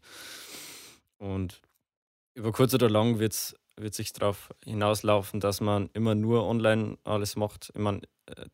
[1.18, 1.62] Und
[2.36, 7.36] über kurz oder lang wird's, wird sich darauf hinauslaufen, dass man immer nur online alles
[7.36, 7.72] macht.
[7.74, 8.45] Ich meine, äh,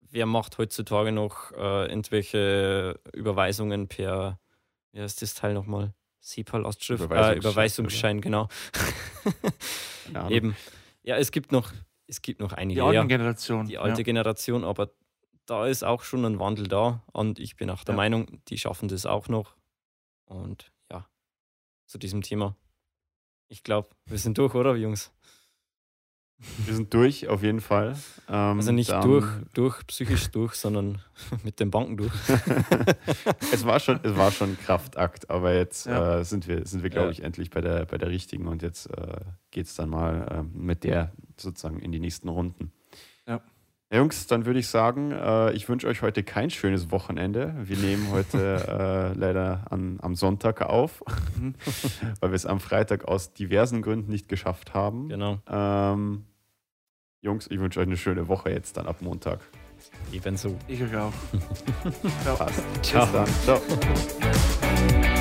[0.00, 4.40] wer macht heutzutage noch äh, irgendwelche Überweisungen per,
[4.92, 5.94] wie heißt das Teil nochmal?
[6.20, 7.04] SEPA-Lastschrift?
[7.04, 8.48] Überweisungsschein, äh, Überweisungsschein genau.
[10.28, 10.56] Eben.
[11.02, 11.72] Ja, es gibt noch,
[12.06, 12.80] es gibt noch einige.
[12.80, 13.66] Die alte Generation.
[13.66, 14.04] Die alte ja.
[14.04, 14.90] Generation, aber
[15.46, 17.96] da ist auch schon ein Wandel da und ich bin auch der ja.
[17.96, 19.56] Meinung, die schaffen das auch noch.
[20.26, 21.08] Und ja,
[21.86, 22.56] zu diesem Thema.
[23.48, 25.10] Ich glaube, wir sind durch, oder, Jungs?
[26.38, 27.96] Wir sind durch, auf jeden Fall.
[28.28, 31.00] Ähm, also nicht durch, durch, psychisch durch, sondern
[31.44, 32.12] mit den Banken durch.
[33.52, 36.20] es, war schon, es war schon ein Kraftakt, aber jetzt ja.
[36.20, 37.12] äh, sind wir, sind wir glaube ja.
[37.12, 39.20] ich, endlich bei der, bei der richtigen und jetzt äh,
[39.50, 42.70] geht es dann mal äh, mit der sozusagen in die nächsten Runden.
[43.26, 43.40] Ja.
[43.90, 47.54] Ja, Jungs, dann würde ich sagen, äh, ich wünsche euch heute kein schönes Wochenende.
[47.62, 51.02] Wir nehmen heute äh, leider an, am Sonntag auf,
[51.40, 51.54] mhm.
[52.20, 55.08] weil wir es am Freitag aus diversen Gründen nicht geschafft haben.
[55.08, 55.38] Genau.
[55.48, 56.26] Ähm,
[57.22, 59.40] Jungs, ich wünsche euch eine schöne Woche jetzt dann ab Montag.
[60.12, 60.56] Ebenso.
[60.66, 61.12] Ich euch auch.
[62.22, 62.36] Ciao.
[62.36, 62.62] Passt.
[62.82, 63.06] Ciao.
[63.06, 63.28] Bis dann.
[63.44, 65.17] Ciao.